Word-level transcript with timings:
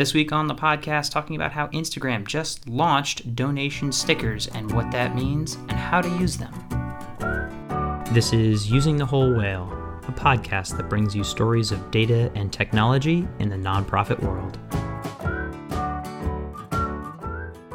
This 0.00 0.14
week 0.14 0.32
on 0.32 0.46
the 0.46 0.54
podcast, 0.54 1.10
talking 1.10 1.36
about 1.36 1.52
how 1.52 1.66
Instagram 1.66 2.26
just 2.26 2.66
launched 2.66 3.36
donation 3.36 3.92
stickers 3.92 4.46
and 4.46 4.72
what 4.72 4.90
that 4.92 5.14
means 5.14 5.56
and 5.68 5.72
how 5.72 6.00
to 6.00 6.08
use 6.16 6.38
them. 6.38 6.54
This 8.14 8.32
is 8.32 8.70
Using 8.70 8.96
the 8.96 9.04
Whole 9.04 9.36
Whale, 9.36 9.70
a 10.08 10.12
podcast 10.12 10.78
that 10.78 10.88
brings 10.88 11.14
you 11.14 11.22
stories 11.22 11.70
of 11.70 11.90
data 11.90 12.32
and 12.34 12.50
technology 12.50 13.28
in 13.40 13.50
the 13.50 13.56
nonprofit 13.56 14.18
world. 14.22 14.58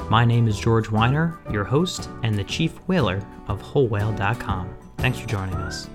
My 0.09 0.25
name 0.25 0.47
is 0.47 0.59
George 0.59 0.89
Weiner, 0.89 1.37
your 1.51 1.63
host 1.63 2.09
and 2.23 2.33
the 2.33 2.43
chief 2.43 2.75
whaler 2.87 3.23
of 3.47 3.61
WholeWhale.com. 3.61 4.75
Thanks 4.97 5.19
for 5.19 5.27
joining 5.27 5.57
us. 5.57 5.87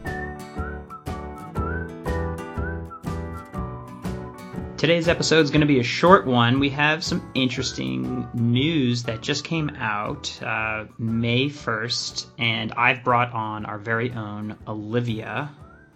Today's 4.91 5.07
episode 5.07 5.45
is 5.45 5.51
going 5.53 5.61
to 5.61 5.69
be 5.69 5.79
a 5.79 5.85
short 5.85 6.27
one. 6.27 6.59
We 6.59 6.69
have 6.71 7.05
some 7.05 7.31
interesting 7.37 8.27
news 8.35 9.05
that 9.05 9.21
just 9.21 9.45
came 9.45 9.71
out 9.79 10.37
uh, 10.43 10.87
May 10.99 11.47
1st, 11.49 12.27
and 12.41 12.73
I've 12.73 13.05
brought 13.05 13.33
on 13.33 13.67
our 13.67 13.79
very 13.79 14.11
own 14.11 14.59
Olivia, 14.67 15.49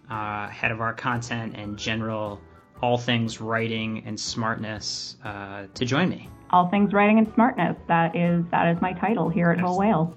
uh, 0.09 0.47
head 0.47 0.71
of 0.71 0.81
our 0.81 0.95
content 0.95 1.57
and 1.57 1.77
general 1.77 2.41
all 2.81 2.97
things 2.97 3.41
writing 3.41 4.05
and 4.07 4.19
smartness, 4.19 5.17
uh, 5.25 5.67
to 5.75 5.85
join 5.85 6.09
me. 6.09 6.29
All 6.51 6.69
things 6.69 6.93
writing 6.93 7.19
and 7.19 7.27
smartness. 7.35 7.77
That 7.89 8.15
is 8.15 8.45
that 8.53 8.69
is 8.77 8.81
my 8.81 8.93
title 8.93 9.29
here 9.29 9.51
at 9.51 9.59
Whole 9.59 9.77
Whale. 9.77 10.17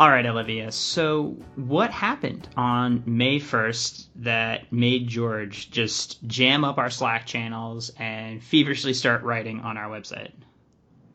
All 0.00 0.08
right, 0.08 0.24
Olivia. 0.24 0.72
So, 0.72 1.36
what 1.56 1.90
happened 1.90 2.48
on 2.56 3.02
May 3.04 3.38
1st 3.38 4.06
that 4.16 4.72
made 4.72 5.06
George 5.08 5.70
just 5.70 6.26
jam 6.26 6.64
up 6.64 6.78
our 6.78 6.88
Slack 6.88 7.26
channels 7.26 7.92
and 7.98 8.42
feverishly 8.42 8.94
start 8.94 9.22
writing 9.24 9.60
on 9.60 9.76
our 9.76 9.90
website? 9.90 10.30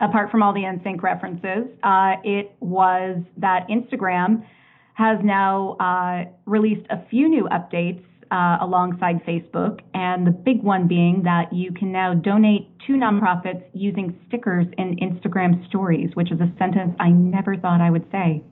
Apart 0.02 0.30
from 0.30 0.44
all 0.44 0.54
the 0.54 0.62
NSYNC 0.62 1.02
references, 1.02 1.66
uh, 1.82 2.18
it 2.24 2.56
was 2.60 3.24
that 3.38 3.68
Instagram 3.70 4.46
has 4.94 5.18
now 5.24 5.78
uh, 5.80 6.26
released 6.46 6.86
a 6.92 7.04
few 7.10 7.28
new 7.28 7.46
updates 7.46 8.04
uh, 8.30 8.58
alongside 8.62 9.26
Facebook, 9.26 9.80
and 9.96 10.28
the 10.28 10.32
big 10.32 10.62
one 10.62 10.88
being 10.88 11.24
that 11.24 11.52
you 11.52 11.72
can 11.72 11.92
now 11.92 12.14
donate 12.14 12.68
to 12.86 12.94
nonprofits 12.94 13.64
using 13.74 14.16
stickers 14.28 14.68
in 14.78 14.96
Instagram 14.98 15.68
stories, 15.68 16.12
which 16.14 16.32
is 16.32 16.40
a 16.40 16.54
sentence 16.60 16.96
I 17.00 17.10
never 17.10 17.58
thought 17.58 17.82
I 17.82 17.90
would 17.90 18.06
say. 18.12 18.44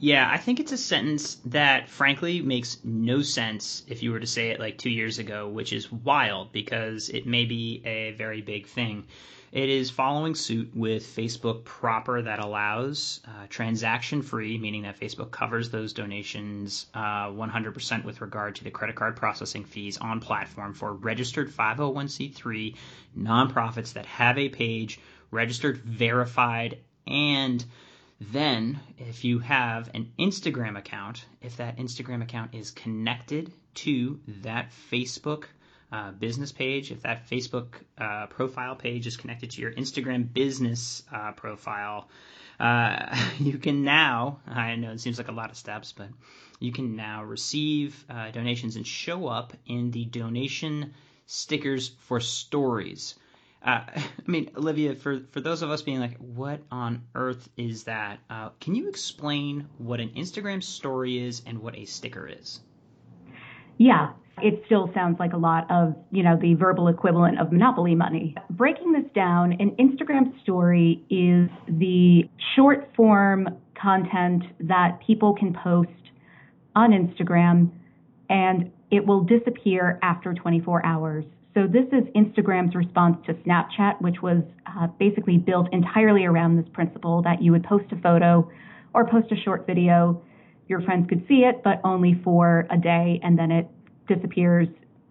Yeah, 0.00 0.28
I 0.30 0.36
think 0.36 0.60
it's 0.60 0.70
a 0.70 0.78
sentence 0.78 1.36
that 1.46 1.88
frankly 1.88 2.40
makes 2.40 2.78
no 2.84 3.22
sense 3.22 3.82
if 3.88 4.00
you 4.00 4.12
were 4.12 4.20
to 4.20 4.28
say 4.28 4.50
it 4.50 4.60
like 4.60 4.78
two 4.78 4.90
years 4.90 5.18
ago, 5.18 5.48
which 5.48 5.72
is 5.72 5.90
wild 5.90 6.52
because 6.52 7.08
it 7.08 7.26
may 7.26 7.46
be 7.46 7.82
a 7.84 8.12
very 8.12 8.40
big 8.40 8.68
thing. 8.68 9.06
It 9.50 9.68
is 9.68 9.90
following 9.90 10.36
suit 10.36 10.70
with 10.76 11.04
Facebook 11.04 11.64
proper 11.64 12.22
that 12.22 12.38
allows 12.38 13.20
uh, 13.26 13.46
transaction 13.48 14.22
free, 14.22 14.56
meaning 14.56 14.82
that 14.82 15.00
Facebook 15.00 15.32
covers 15.32 15.70
those 15.70 15.94
donations 15.94 16.86
uh, 16.94 17.28
100% 17.30 18.04
with 18.04 18.20
regard 18.20 18.56
to 18.56 18.64
the 18.64 18.70
credit 18.70 18.94
card 18.94 19.16
processing 19.16 19.64
fees 19.64 19.98
on 19.98 20.20
platform 20.20 20.74
for 20.74 20.92
registered 20.92 21.50
501c3 21.50 22.76
nonprofits 23.18 23.94
that 23.94 24.06
have 24.06 24.38
a 24.38 24.48
page 24.48 25.00
registered, 25.32 25.78
verified, 25.78 26.78
and 27.06 27.64
then, 28.20 28.80
if 28.98 29.24
you 29.24 29.38
have 29.38 29.90
an 29.94 30.12
Instagram 30.18 30.76
account, 30.76 31.24
if 31.40 31.58
that 31.58 31.76
Instagram 31.76 32.22
account 32.22 32.54
is 32.54 32.72
connected 32.72 33.52
to 33.74 34.20
that 34.42 34.72
Facebook 34.90 35.44
uh, 35.92 36.10
business 36.10 36.50
page, 36.50 36.90
if 36.90 37.02
that 37.02 37.28
Facebook 37.30 37.68
uh, 37.96 38.26
profile 38.26 38.74
page 38.74 39.06
is 39.06 39.16
connected 39.16 39.52
to 39.52 39.60
your 39.60 39.72
Instagram 39.72 40.32
business 40.32 41.04
uh, 41.12 41.32
profile, 41.32 42.08
uh, 42.58 43.16
you 43.38 43.56
can 43.56 43.84
now, 43.84 44.40
I 44.46 44.74
know 44.74 44.90
it 44.90 45.00
seems 45.00 45.18
like 45.18 45.28
a 45.28 45.32
lot 45.32 45.50
of 45.50 45.56
steps, 45.56 45.92
but 45.92 46.08
you 46.58 46.72
can 46.72 46.96
now 46.96 47.22
receive 47.22 48.04
uh, 48.10 48.32
donations 48.32 48.74
and 48.74 48.86
show 48.86 49.28
up 49.28 49.52
in 49.64 49.92
the 49.92 50.04
donation 50.04 50.92
stickers 51.26 51.92
for 52.00 52.18
stories. 52.18 53.14
Uh, 53.62 53.80
I 53.96 54.02
mean, 54.26 54.50
Olivia, 54.56 54.94
for, 54.94 55.20
for 55.32 55.40
those 55.40 55.62
of 55.62 55.70
us 55.70 55.82
being 55.82 56.00
like, 56.00 56.16
what 56.18 56.60
on 56.70 57.02
earth 57.14 57.48
is 57.56 57.84
that? 57.84 58.20
Uh, 58.28 58.50
can 58.60 58.74
you 58.74 58.88
explain 58.88 59.68
what 59.78 60.00
an 60.00 60.10
Instagram 60.10 60.62
story 60.62 61.18
is 61.18 61.42
and 61.46 61.58
what 61.58 61.76
a 61.76 61.84
sticker 61.84 62.26
is? 62.26 62.60
Yeah, 63.78 64.10
it 64.42 64.62
still 64.66 64.90
sounds 64.94 65.18
like 65.18 65.32
a 65.32 65.36
lot 65.36 65.70
of, 65.70 65.94
you 66.10 66.22
know, 66.22 66.36
the 66.40 66.54
verbal 66.54 66.88
equivalent 66.88 67.40
of 67.40 67.52
monopoly 67.52 67.94
money. 67.94 68.34
Breaking 68.50 68.92
this 68.92 69.10
down, 69.14 69.52
an 69.52 69.76
Instagram 69.78 70.40
story 70.42 71.04
is 71.10 71.48
the 71.68 72.28
short 72.56 72.90
form 72.96 73.48
content 73.80 74.42
that 74.60 74.98
people 75.06 75.34
can 75.34 75.54
post 75.54 75.90
on 76.74 76.90
Instagram 76.90 77.70
and 78.28 78.70
it 78.90 79.06
will 79.06 79.22
disappear 79.22 79.98
after 80.02 80.34
24 80.34 80.84
hours. 80.84 81.24
So 81.58 81.66
this 81.66 81.86
is 81.86 82.04
Instagram's 82.14 82.76
response 82.76 83.16
to 83.26 83.34
Snapchat, 83.34 84.00
which 84.00 84.22
was 84.22 84.44
uh, 84.64 84.86
basically 85.00 85.38
built 85.38 85.66
entirely 85.72 86.24
around 86.24 86.56
this 86.56 86.68
principle 86.72 87.20
that 87.22 87.42
you 87.42 87.50
would 87.50 87.64
post 87.64 87.86
a 87.90 87.96
photo 87.96 88.48
or 88.94 89.08
post 89.08 89.32
a 89.32 89.36
short 89.42 89.66
video. 89.66 90.22
Your 90.68 90.80
friends 90.82 91.08
could 91.08 91.26
see 91.26 91.42
it, 91.42 91.64
but 91.64 91.80
only 91.82 92.20
for 92.22 92.68
a 92.70 92.78
day, 92.78 93.18
and 93.24 93.36
then 93.36 93.50
it 93.50 93.68
disappears 94.06 94.68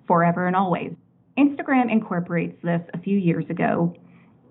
forever 0.08 0.48
and 0.48 0.56
always. 0.56 0.94
Instagram 1.38 1.92
incorporates 1.92 2.56
this 2.64 2.82
a 2.94 3.00
few 3.00 3.18
years 3.18 3.44
ago, 3.50 3.94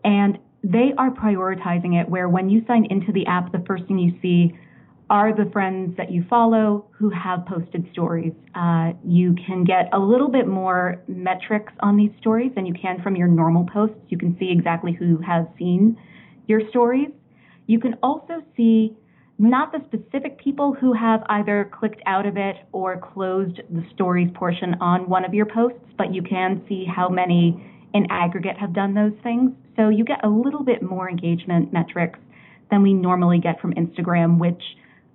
and 0.05 0.37
they 0.63 0.93
are 0.99 1.11
prioritizing 1.11 1.99
it 1.99 2.07
where 2.11 2.29
when 2.29 2.51
you 2.51 2.63
sign 2.67 2.85
into 2.91 3.11
the 3.11 3.25
app, 3.25 3.53
the 3.53 3.65
first 3.67 3.85
thing 3.85 3.99
you 3.99 4.13
see 4.21 4.55
are 5.09 5.35
the 5.35 5.49
friends 5.53 5.97
that 5.97 6.11
you 6.11 6.25
follow 6.29 6.87
who 6.91 7.11
have 7.11 7.47
posted 7.47 7.89
stories. 7.93 8.33
Uh, 8.55 8.93
you 9.05 9.35
can 9.47 9.63
get 9.63 9.89
a 9.93 9.99
little 9.99 10.29
bit 10.29 10.49
more 10.49 11.01
metrics 11.07 11.73
on 11.81 11.97
these 11.97 12.11
stories 12.21 12.51
than 12.57 12.67
you 12.67 12.75
can 12.75 13.01
from 13.03 13.15
your 13.15 13.29
normal 13.29 13.67
posts. 13.73 13.97
You 14.09 14.19
can 14.19 14.37
see 14.39 14.51
exactly 14.51 14.93
who 14.93 15.19
has 15.19 15.47
seen 15.59 15.97
your 16.49 16.61
stories. 16.71 17.11
You 17.67 17.79
can 17.79 17.95
also 18.03 18.43
see 18.57 18.97
not 19.39 19.71
the 19.71 19.81
specific 19.87 20.39
people 20.39 20.75
who 20.75 20.93
have 20.93 21.23
either 21.29 21.71
clicked 21.79 22.01
out 22.07 22.27
of 22.27 22.37
it 22.37 22.57
or 22.73 22.97
closed 22.97 23.61
the 23.71 23.85
stories 23.95 24.31
portion 24.35 24.75
on 24.81 25.09
one 25.09 25.25
of 25.25 25.35
your 25.35 25.47
posts, 25.47 25.79
but 25.99 26.13
you 26.13 26.23
can 26.23 26.65
see 26.69 26.85
how 26.85 27.09
many 27.09 27.63
in 27.95 28.07
aggregate 28.11 28.57
have 28.59 28.75
done 28.75 28.95
those 28.95 29.13
things. 29.23 29.53
So 29.77 29.89
you 29.89 30.05
get 30.05 30.25
a 30.25 30.29
little 30.29 30.65
bit 30.65 30.83
more 30.83 31.09
engagement 31.09 31.73
metrics 31.73 32.19
than 32.71 32.83
we 32.83 32.93
normally 32.93 33.39
get 33.39 33.61
from 33.61 33.75
Instagram, 33.75 34.39
which 34.39 34.63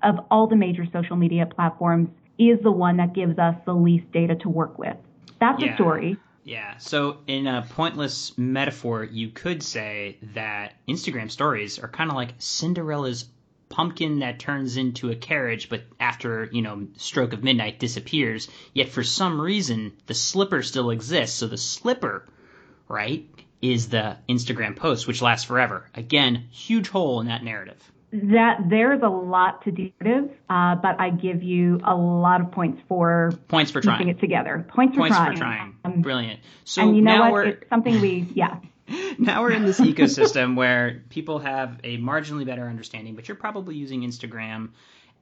of 0.04 0.26
all 0.30 0.48
the 0.48 0.56
major 0.56 0.86
social 0.92 1.16
media 1.16 1.46
platforms 1.46 2.10
is 2.38 2.60
the 2.62 2.72
one 2.72 2.98
that 2.98 3.14
gives 3.14 3.38
us 3.38 3.56
the 3.66 3.74
least 3.74 4.12
data 4.12 4.36
to 4.36 4.50
work 4.50 4.78
with. 4.78 4.98
That's 5.40 5.62
yeah. 5.62 5.74
a 5.74 5.76
story. 5.76 6.18
Yeah. 6.44 6.78
So, 6.78 7.18
in 7.28 7.46
a 7.46 7.66
pointless 7.70 8.36
metaphor, 8.38 9.04
you 9.04 9.30
could 9.30 9.62
say 9.62 10.18
that 10.34 10.74
Instagram 10.88 11.30
stories 11.30 11.78
are 11.78 11.88
kind 11.88 12.10
of 12.10 12.16
like 12.16 12.34
Cinderella's 12.40 13.26
pumpkin 13.70 14.20
that 14.20 14.40
turns 14.40 14.76
into 14.76 15.12
a 15.12 15.16
carriage, 15.16 15.70
but 15.70 15.84
after, 16.00 16.50
you 16.52 16.62
know, 16.62 16.88
stroke 16.98 17.34
of 17.34 17.44
midnight 17.44 17.80
disappears. 17.80 18.50
Yet, 18.74 18.90
for 18.90 19.04
some 19.04 19.40
reason, 19.40 19.94
the 20.08 20.16
slipper 20.16 20.64
still 20.64 20.90
exists. 20.90 21.38
So, 21.38 21.48
the 21.48 21.58
slipper, 21.58 22.28
right, 22.88 23.30
is 23.62 23.90
the 23.90 24.18
Instagram 24.28 24.76
post, 24.76 25.08
which 25.08 25.22
lasts 25.22 25.46
forever. 25.46 25.90
Again, 25.94 26.48
huge 26.50 26.90
hole 26.90 27.22
in 27.22 27.28
that 27.28 27.44
narrative 27.44 27.92
that 28.14 28.60
there's 28.70 29.02
a 29.02 29.10
lot 29.10 29.64
to 29.64 29.72
do 29.72 29.92
uh, 30.50 30.76
but 30.76 31.00
I 31.00 31.12
give 31.12 31.44
you 31.44 31.80
a 31.84 31.96
lot 31.96 32.42
of 32.42 32.52
points 32.52 32.82
for 32.88 33.32
points 33.48 33.72
for 33.72 33.82
trying 33.82 34.10
it 34.10 34.20
together. 34.20 34.66
Points 34.68 34.96
for 34.96 35.02
points 35.02 35.16
trying. 35.16 35.32
For 35.34 35.38
trying. 35.38 35.76
Um, 35.86 36.02
Brilliant. 36.02 36.40
So 36.66 36.82
and 36.82 36.96
you 36.96 37.02
know 37.02 37.16
now 37.16 37.22
what? 37.24 37.32
We're... 37.32 37.44
It's 37.46 37.70
something 37.70 38.02
we 38.02 38.28
yeah. 38.34 38.58
now 39.18 39.42
we're 39.42 39.52
in 39.52 39.66
this 39.66 39.80
ecosystem 39.80 40.56
where 40.56 41.04
people 41.10 41.40
have 41.40 41.80
a 41.84 41.98
marginally 41.98 42.46
better 42.46 42.68
understanding, 42.68 43.16
but 43.16 43.28
you're 43.28 43.36
probably 43.36 43.76
using 43.76 44.02
Instagram. 44.02 44.70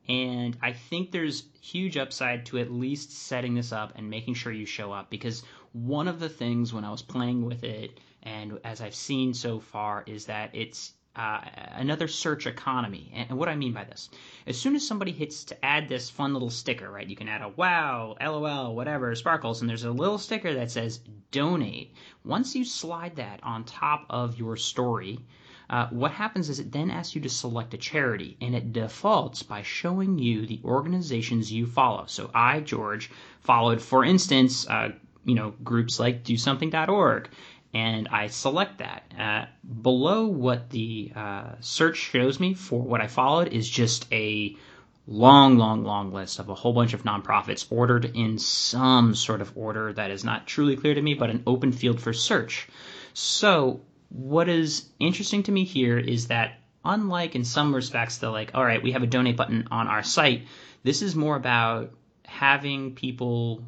And 0.07 0.57
I 0.61 0.73
think 0.73 1.11
there's 1.11 1.43
huge 1.61 1.97
upside 1.97 2.47
to 2.47 2.57
at 2.57 2.71
least 2.71 3.11
setting 3.11 3.53
this 3.53 3.71
up 3.71 3.93
and 3.95 4.09
making 4.09 4.33
sure 4.33 4.51
you 4.51 4.65
show 4.65 4.91
up 4.91 5.09
because 5.09 5.43
one 5.71 6.07
of 6.07 6.19
the 6.19 6.29
things 6.29 6.73
when 6.73 6.83
I 6.83 6.89
was 6.89 7.03
playing 7.03 7.45
with 7.45 7.63
it 7.63 7.99
and 8.23 8.59
as 8.63 8.81
I've 8.81 8.95
seen 8.95 9.33
so 9.33 9.59
far 9.59 10.03
is 10.07 10.25
that 10.25 10.55
it's 10.55 10.91
uh, 11.15 11.41
another 11.73 12.07
search 12.07 12.47
economy. 12.47 13.11
And, 13.13 13.37
what 13.37 13.49
I 13.49 13.55
mean 13.55 13.73
by 13.73 13.83
this, 13.83 14.09
as 14.47 14.57
soon 14.57 14.75
as 14.75 14.87
somebody 14.87 15.11
hits 15.11 15.43
to 15.45 15.65
add 15.65 15.89
this 15.89 16.09
fun 16.09 16.33
little 16.33 16.49
sticker, 16.49 16.89
right? 16.89 17.07
You 17.07 17.15
can 17.15 17.27
add 17.27 17.41
a 17.41 17.49
wow, 17.49 18.15
LOL, 18.21 18.75
whatever, 18.75 19.13
sparkles, 19.15 19.61
and 19.61 19.69
there's 19.69 19.83
a 19.83 19.91
little 19.91 20.17
sticker 20.17 20.53
that 20.53 20.71
says 20.71 20.99
donate. 21.31 21.93
Once 22.23 22.55
you 22.55 22.63
slide 22.63 23.15
that 23.17 23.39
on 23.43 23.63
top 23.63 24.05
of 24.09 24.37
your 24.39 24.55
story, 24.55 25.19
uh, 25.69 25.87
what 25.89 26.11
happens 26.11 26.49
is 26.49 26.59
it 26.59 26.71
then 26.71 26.89
asks 26.89 27.15
you 27.15 27.21
to 27.21 27.29
select 27.29 27.73
a 27.73 27.77
charity, 27.77 28.37
and 28.41 28.55
it 28.55 28.73
defaults 28.73 29.43
by 29.43 29.61
showing 29.61 30.17
you 30.17 30.45
the 30.45 30.61
organizations 30.63 31.51
you 31.51 31.65
follow. 31.65 32.05
So 32.07 32.31
I, 32.33 32.59
George, 32.61 33.11
followed, 33.41 33.81
for 33.81 34.03
instance, 34.03 34.67
uh, 34.67 34.89
you 35.25 35.35
know, 35.35 35.53
groups 35.63 35.99
like 35.99 36.23
DoSomething.org 36.23 37.29
and 37.73 38.07
I 38.07 38.27
select 38.27 38.79
that. 38.79 39.03
Uh, 39.17 39.45
below 39.81 40.25
what 40.25 40.69
the 40.69 41.11
uh, 41.15 41.51
search 41.59 41.97
shows 41.97 42.39
me 42.39 42.53
for 42.53 42.81
what 42.81 43.01
I 43.01 43.07
followed 43.07 43.49
is 43.49 43.69
just 43.69 44.11
a 44.11 44.55
long, 45.05 45.57
long, 45.57 45.83
long 45.83 46.11
list 46.11 46.39
of 46.39 46.49
a 46.49 46.55
whole 46.55 46.73
bunch 46.73 46.93
of 46.93 47.03
nonprofits 47.03 47.65
ordered 47.71 48.05
in 48.15 48.37
some 48.37 49.15
sort 49.15 49.41
of 49.41 49.51
order 49.55 49.93
that 49.93 50.11
is 50.11 50.23
not 50.23 50.47
truly 50.47 50.75
clear 50.75 50.93
to 50.93 51.01
me, 51.01 51.13
but 51.13 51.29
an 51.29 51.43
open 51.45 51.71
field 51.71 52.01
for 52.01 52.13
search. 52.13 52.67
So, 53.13 53.81
what 54.09 54.49
is 54.49 54.89
interesting 54.99 55.43
to 55.43 55.51
me 55.51 55.63
here 55.63 55.97
is 55.97 56.27
that, 56.27 56.59
unlike 56.83 57.35
in 57.35 57.43
some 57.43 57.73
respects, 57.73 58.17
the 58.17 58.29
like, 58.29 58.51
all 58.55 58.65
right, 58.65 58.81
we 58.81 58.93
have 58.93 59.03
a 59.03 59.07
donate 59.07 59.37
button 59.37 59.67
on 59.69 59.87
our 59.87 60.03
site, 60.03 60.47
this 60.83 61.01
is 61.01 61.15
more 61.15 61.35
about 61.35 61.91
having 62.25 62.95
people 62.95 63.63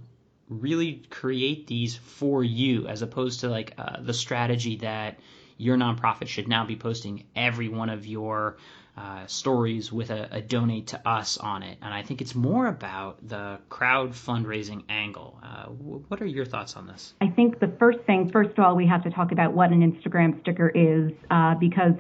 really 0.52 1.04
create 1.10 1.66
these 1.68 1.96
for 1.96 2.44
you 2.44 2.88
as 2.88 3.02
opposed 3.02 3.40
to 3.40 3.50
like 3.50 3.74
uh, 3.78 4.02
the 4.02 4.14
strategy 4.14 4.76
that 4.78 5.20
your 5.58 5.78
nonprofit 5.78 6.28
should 6.28 6.48
now 6.48 6.66
be 6.66 6.76
posting 6.76 7.24
every 7.36 7.70
one 7.70 7.90
of 7.90 8.06
your 8.06 8.58
uh, 8.98 9.26
stories 9.26 9.92
with 9.92 10.10
a, 10.10 10.28
a, 10.32 10.42
donate 10.42 10.88
to 10.88 11.08
us 11.08 11.38
on 11.38 11.64
it. 11.64 11.78
And 11.82 11.94
I 11.94 12.02
think 12.02 12.20
it's 12.20 12.36
more 12.36 12.68
about 12.68 13.26
the 13.26 13.58
crowd 13.70 14.12
fundraising 14.12 14.84
angle. 14.90 15.40
Uh, 15.42 15.64
w- 15.68 16.04
what 16.10 16.22
are 16.22 16.26
your 16.26 16.44
thoughts 16.44 16.76
on 16.76 16.88
this? 16.88 17.14
I 17.22 17.28
think 17.28 17.60
the 17.60 17.72
first 17.80 18.00
thing, 18.02 18.30
first 18.30 18.58
of 18.58 18.60
all, 18.60 18.76
we 18.76 18.86
have 18.88 19.02
to 19.04 19.10
talk 19.10 19.32
about 19.32 19.54
what 19.54 19.72
an 19.72 19.80
Instagram 19.80 20.42
sticker 20.42 20.68
is 20.70 21.14
uh, 21.30 21.56
because 21.56 21.94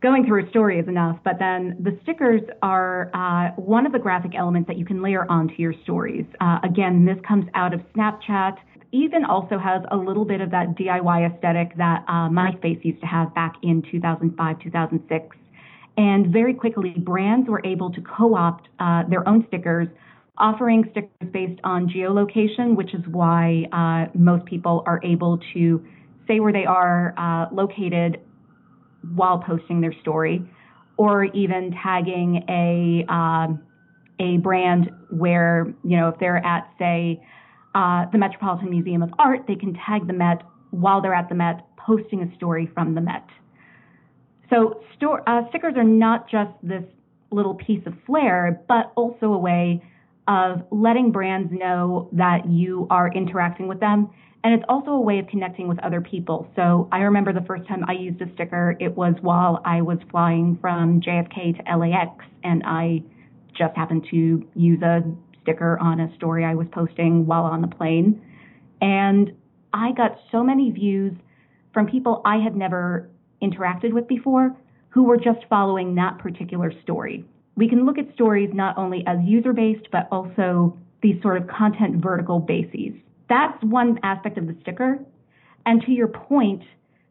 going 0.00 0.26
through 0.26 0.46
a 0.46 0.50
story 0.50 0.78
is 0.78 0.86
enough, 0.88 1.18
but 1.24 1.38
then 1.38 1.76
the 1.80 1.98
stickers 2.02 2.42
are 2.62 3.10
uh, 3.14 3.52
one 3.60 3.86
of 3.86 3.92
the 3.92 3.98
graphic 3.98 4.32
elements 4.36 4.68
that 4.68 4.78
you 4.78 4.84
can 4.84 5.02
layer 5.02 5.30
onto 5.30 5.54
your 5.58 5.74
stories. 5.82 6.24
Uh, 6.40 6.58
again, 6.62 7.04
this 7.04 7.16
comes 7.26 7.46
out 7.54 7.74
of 7.74 7.80
Snapchat. 7.96 8.56
Even 8.92 9.24
also 9.24 9.58
has 9.58 9.82
a 9.90 9.96
little 9.96 10.24
bit 10.24 10.40
of 10.40 10.50
that 10.50 10.76
DIY 10.76 11.34
aesthetic 11.34 11.76
that 11.76 12.04
uh, 12.08 12.28
MySpace 12.28 12.82
used 12.84 13.00
to 13.00 13.06
have 13.06 13.34
back 13.34 13.56
in 13.62 13.82
2005, 13.90 14.58
2006. 14.60 15.36
And 15.96 16.32
very 16.32 16.54
quickly, 16.54 16.94
brands 16.96 17.48
were 17.48 17.60
able 17.66 17.90
to 17.90 18.00
co 18.00 18.36
opt 18.36 18.68
uh, 18.78 19.02
their 19.10 19.28
own 19.28 19.44
stickers, 19.48 19.88
offering 20.38 20.84
stickers 20.92 21.28
based 21.32 21.60
on 21.64 21.88
geolocation, 21.88 22.76
which 22.76 22.94
is 22.94 23.00
why 23.10 23.64
uh, 23.72 24.10
most 24.16 24.44
people 24.46 24.84
are 24.86 25.00
able 25.02 25.40
to 25.54 25.84
say 26.28 26.38
where 26.38 26.52
they 26.52 26.64
are 26.64 27.14
uh, 27.18 27.52
located 27.52 28.20
while 29.14 29.38
posting 29.38 29.80
their 29.80 29.94
story, 30.00 30.42
or 30.96 31.24
even 31.24 31.74
tagging 31.82 32.44
a 32.48 33.04
um, 33.12 33.62
a 34.20 34.38
brand 34.38 34.90
where 35.10 35.72
you 35.84 35.96
know 35.96 36.08
if 36.08 36.18
they're 36.18 36.44
at 36.44 36.68
say 36.78 37.20
uh, 37.74 38.06
the 38.10 38.18
Metropolitan 38.18 38.70
Museum 38.70 39.02
of 39.02 39.10
Art, 39.18 39.44
they 39.46 39.54
can 39.54 39.74
tag 39.86 40.06
the 40.06 40.12
Met 40.12 40.42
while 40.70 41.00
they're 41.00 41.14
at 41.14 41.28
the 41.28 41.34
Met, 41.34 41.64
posting 41.76 42.22
a 42.22 42.34
story 42.34 42.68
from 42.74 42.94
the 42.94 43.00
Met. 43.00 43.26
So 44.50 44.82
store, 44.96 45.28
uh, 45.28 45.48
stickers 45.50 45.74
are 45.76 45.84
not 45.84 46.28
just 46.28 46.50
this 46.62 46.82
little 47.30 47.54
piece 47.54 47.86
of 47.86 47.94
flair, 48.06 48.62
but 48.68 48.92
also 48.96 49.32
a 49.32 49.38
way 49.38 49.82
of 50.26 50.62
letting 50.70 51.12
brands 51.12 51.50
know 51.52 52.08
that 52.12 52.48
you 52.48 52.86
are 52.90 53.12
interacting 53.12 53.68
with 53.68 53.80
them. 53.80 54.10
And 54.44 54.54
it's 54.54 54.64
also 54.68 54.92
a 54.92 55.00
way 55.00 55.18
of 55.18 55.26
connecting 55.26 55.66
with 55.68 55.78
other 55.80 56.00
people. 56.00 56.48
So 56.54 56.88
I 56.92 57.00
remember 57.00 57.32
the 57.32 57.44
first 57.46 57.66
time 57.66 57.84
I 57.88 57.92
used 57.92 58.20
a 58.22 58.32
sticker, 58.34 58.76
it 58.78 58.96
was 58.96 59.14
while 59.20 59.60
I 59.64 59.82
was 59.82 59.98
flying 60.10 60.58
from 60.60 61.00
JFK 61.00 61.56
to 61.56 61.76
LAX, 61.76 62.24
and 62.44 62.62
I 62.64 63.02
just 63.56 63.76
happened 63.76 64.06
to 64.10 64.46
use 64.54 64.80
a 64.82 65.02
sticker 65.42 65.78
on 65.80 66.00
a 66.00 66.14
story 66.14 66.44
I 66.44 66.54
was 66.54 66.68
posting 66.72 67.26
while 67.26 67.44
on 67.44 67.62
the 67.62 67.68
plane. 67.68 68.22
And 68.80 69.32
I 69.72 69.92
got 69.92 70.18
so 70.30 70.44
many 70.44 70.70
views 70.70 71.14
from 71.74 71.86
people 71.86 72.22
I 72.24 72.36
had 72.36 72.54
never 72.54 73.10
interacted 73.42 73.92
with 73.92 74.06
before 74.06 74.56
who 74.90 75.04
were 75.04 75.16
just 75.16 75.40
following 75.50 75.96
that 75.96 76.18
particular 76.18 76.72
story. 76.82 77.24
We 77.56 77.68
can 77.68 77.84
look 77.84 77.98
at 77.98 78.12
stories 78.14 78.50
not 78.54 78.78
only 78.78 79.04
as 79.06 79.18
user 79.24 79.52
based, 79.52 79.88
but 79.90 80.08
also 80.12 80.76
these 81.02 81.20
sort 81.22 81.36
of 81.36 81.48
content 81.48 82.02
vertical 82.02 82.38
bases. 82.38 82.94
That's 83.28 83.62
one 83.62 83.98
aspect 84.02 84.38
of 84.38 84.46
the 84.46 84.56
sticker. 84.62 84.98
And 85.66 85.82
to 85.82 85.92
your 85.92 86.08
point, 86.08 86.62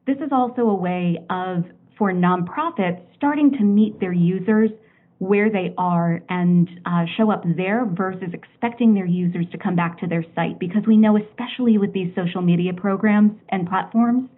this 0.06 0.18
is 0.18 0.30
also 0.32 0.62
a 0.62 0.76
way 0.76 1.20
of, 1.30 1.66
for 1.98 2.12
nonprofits, 2.12 3.02
starting 3.16 3.52
to 3.52 3.64
meet 3.64 4.00
their 4.00 4.14
users 4.14 4.72
where 5.20 5.50
they 5.50 5.74
are 5.78 6.22
and 6.30 6.70
uh, 6.86 7.06
show 7.18 7.32
up 7.32 7.44
there 7.56 7.86
versus 7.86 8.30
expecting 8.34 8.94
their 8.94 9.06
users 9.06 9.46
to 9.52 9.58
come 9.58 9.76
back 9.76 10.00
to 10.00 10.08
their 10.08 10.24
site. 10.36 10.60
Because 10.60 10.84
we 10.88 10.96
know, 10.96 11.18
especially 11.18 11.78
with 11.78 11.92
these 11.94 12.14
social 12.16 12.42
media 12.42 12.74
programs 12.74 13.32
and 13.50 13.68
platforms, 13.68 14.30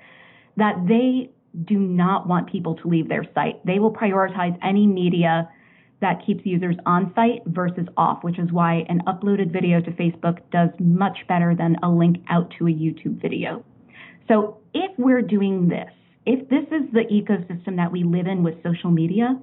that 0.56 0.76
they 0.88 1.30
do 1.66 1.78
not 1.78 2.28
want 2.28 2.50
people 2.50 2.76
to 2.76 2.88
leave 2.88 3.10
their 3.10 3.26
site. 3.34 3.66
They 3.66 3.80
will 3.80 3.94
prioritize 3.94 4.58
any 4.64 4.88
media 4.88 5.50
that 6.01 6.25
keeps 6.25 6.46
users 6.46 6.75
on 6.86 7.12
site 7.13 7.42
versus 7.46 7.88
off, 7.98 8.24
which 8.24 8.40
is 8.40 8.51
why 8.51 8.86
an 8.90 9.01
uploaded 9.07 9.51
video 9.51 9.81
to 9.81 9.92
Facebook 9.92 10.40
does 10.51 10.69
much 10.80 11.18
better 11.28 11.56
than 11.56 11.75
a 11.84 11.90
link 11.90 12.18
out 12.30 12.54
to 12.57 12.68
a 12.68 12.72
YouTube 12.72 13.22
video. 13.22 13.63
So 14.28 14.57
if 14.74 14.92
we're 14.98 15.22
doing 15.22 15.68
this, 15.68 15.92
if 16.25 16.48
this 16.50 16.66
is 16.72 16.92
the 16.94 17.04
ecosystem 17.12 17.75
that 17.78 17.92
we 17.92 18.04
live 18.04 18.28
in 18.28 18.44
with 18.44 18.56
social 18.63 18.92
media, 18.92 19.40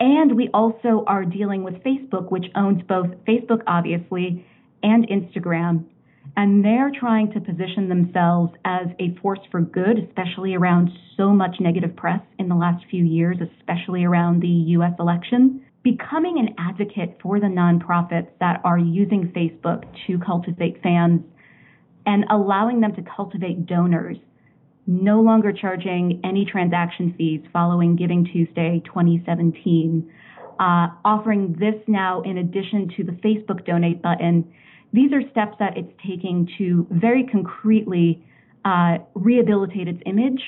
and 0.00 0.36
we 0.36 0.50
also 0.52 1.04
are 1.06 1.24
dealing 1.24 1.62
with 1.62 1.74
Facebook, 1.82 2.30
which 2.30 2.46
owns 2.54 2.82
both 2.82 3.06
Facebook, 3.26 3.62
obviously, 3.66 4.44
and 4.82 5.08
Instagram, 5.08 5.84
and 6.36 6.64
they're 6.64 6.90
trying 6.98 7.32
to 7.32 7.40
position 7.40 7.88
themselves 7.88 8.52
as 8.64 8.88
a 8.98 9.14
force 9.22 9.38
for 9.50 9.60
good, 9.60 9.98
especially 9.98 10.54
around 10.54 10.90
so 11.16 11.30
much 11.30 11.56
negative 11.60 11.94
press 11.96 12.20
in 12.38 12.48
the 12.48 12.54
last 12.54 12.84
few 12.90 13.04
years, 13.04 13.38
especially 13.40 14.04
around 14.04 14.40
the 14.40 14.48
US 14.48 14.92
election. 14.98 15.63
Becoming 15.84 16.38
an 16.38 16.54
advocate 16.56 17.18
for 17.22 17.38
the 17.38 17.46
nonprofits 17.46 18.28
that 18.40 18.62
are 18.64 18.78
using 18.78 19.28
Facebook 19.36 19.84
to 20.06 20.18
cultivate 20.18 20.82
fans 20.82 21.20
and 22.06 22.24
allowing 22.30 22.80
them 22.80 22.94
to 22.94 23.02
cultivate 23.02 23.66
donors, 23.66 24.16
no 24.86 25.20
longer 25.20 25.52
charging 25.52 26.22
any 26.24 26.46
transaction 26.46 27.14
fees 27.18 27.42
following 27.52 27.96
Giving 27.96 28.24
Tuesday 28.24 28.82
2017, 28.86 30.10
uh, 30.58 30.88
offering 31.04 31.54
this 31.60 31.74
now 31.86 32.22
in 32.22 32.38
addition 32.38 32.90
to 32.96 33.04
the 33.04 33.12
Facebook 33.12 33.66
donate 33.66 34.00
button. 34.00 34.50
These 34.94 35.12
are 35.12 35.20
steps 35.32 35.56
that 35.58 35.76
it's 35.76 35.92
taking 36.06 36.48
to 36.56 36.86
very 36.90 37.24
concretely 37.24 38.24
uh, 38.64 38.98
rehabilitate 39.14 39.88
its 39.88 40.00
image 40.06 40.40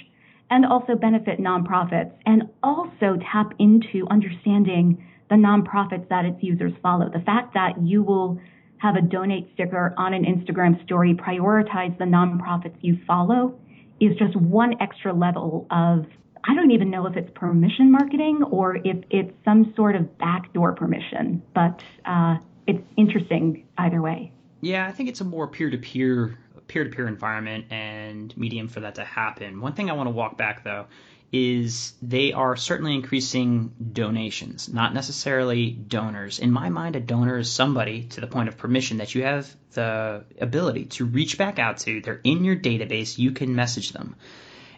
and 0.49 0.65
also 0.65 0.95
benefit 0.95 1.41
nonprofits 1.41 2.13
and 2.25 2.45
also 2.63 3.19
tap 3.31 3.53
into 3.59 4.07
understanding 4.11 5.05
the 5.29 5.37
nonprofits 5.37 6.09
that 6.09 6.25
its 6.25 6.43
users 6.43 6.73
follow. 6.83 7.11
The 7.11 7.21
fact 7.21 7.55
that 7.55 7.83
you 7.83 8.03
will 8.03 8.41
have 8.79 8.97
a 8.97 9.03
donate 9.03 9.49
sticker 9.55 9.95
on 9.97 10.15
an 10.15 10.25
Instagram 10.25 10.83
story 10.85 11.15
prioritize 11.15 11.97
the 11.99 12.05
nonprofits 12.05 12.77
you 12.81 12.99
follow 13.07 13.59
is 14.01 14.17
just 14.17 14.37
one 14.37 14.75
extra 14.81 15.13
level 15.13 15.67
of 15.71 16.07
I 16.49 16.55
don't 16.55 16.71
even 16.71 16.91
know 16.91 17.07
if 17.07 17.17
it's 17.17 17.31
permission 17.35 17.91
marketing 17.91 18.45
or 18.51 18.77
if 18.77 18.99
it's 19.11 19.33
some 19.45 19.73
sort 19.75 19.97
of 19.97 20.17
backdoor 20.19 20.75
permission, 20.75 21.43
but 21.55 21.83
uh, 22.05 22.37
it's 22.69 22.85
interesting 22.97 23.67
either 23.79 24.01
way. 24.01 24.33
Yeah, 24.61 24.87
I 24.87 24.93
think 24.93 25.09
it's 25.09 25.21
a 25.21 25.25
more 25.25 25.49
peer-to-peer 25.49 26.39
peer-to-peer 26.69 27.07
environment 27.07 27.65
and 27.71 28.37
medium 28.37 28.69
for 28.69 28.81
that 28.81 28.97
to 28.97 29.05
happen. 29.05 29.61
One 29.61 29.73
thing 29.73 29.89
I 29.89 29.93
want 29.93 30.09
to 30.09 30.11
walk 30.13 30.37
back 30.37 30.65
though 30.65 30.87
is 31.33 31.93
they 32.03 32.33
are 32.33 32.57
certainly 32.57 32.95
increasing 32.95 33.73
donations, 33.93 34.73
not 34.73 34.95
necessarily 34.95 35.71
donors. 35.71 36.39
In 36.39 36.51
my 36.51 36.69
mind, 36.69 36.97
a 36.97 37.01
donor 37.01 37.39
is 37.39 37.51
somebody 37.51 38.05
to 38.11 38.21
the 38.21 38.27
point 38.27 38.49
of 38.49 38.57
permission 38.57 38.99
that 38.99 39.15
you 39.15 39.23
have 39.23 39.55
the 39.73 40.25
ability 40.41 40.87
to 40.87 41.05
reach 41.05 41.37
back 41.37 41.59
out 41.59 41.79
to. 41.79 42.01
They're 42.01 42.21
in 42.23 42.45
your 42.45 42.57
database. 42.57 43.19
You 43.19 43.33
can 43.33 43.55
message 43.55 43.93
them. 43.93 44.17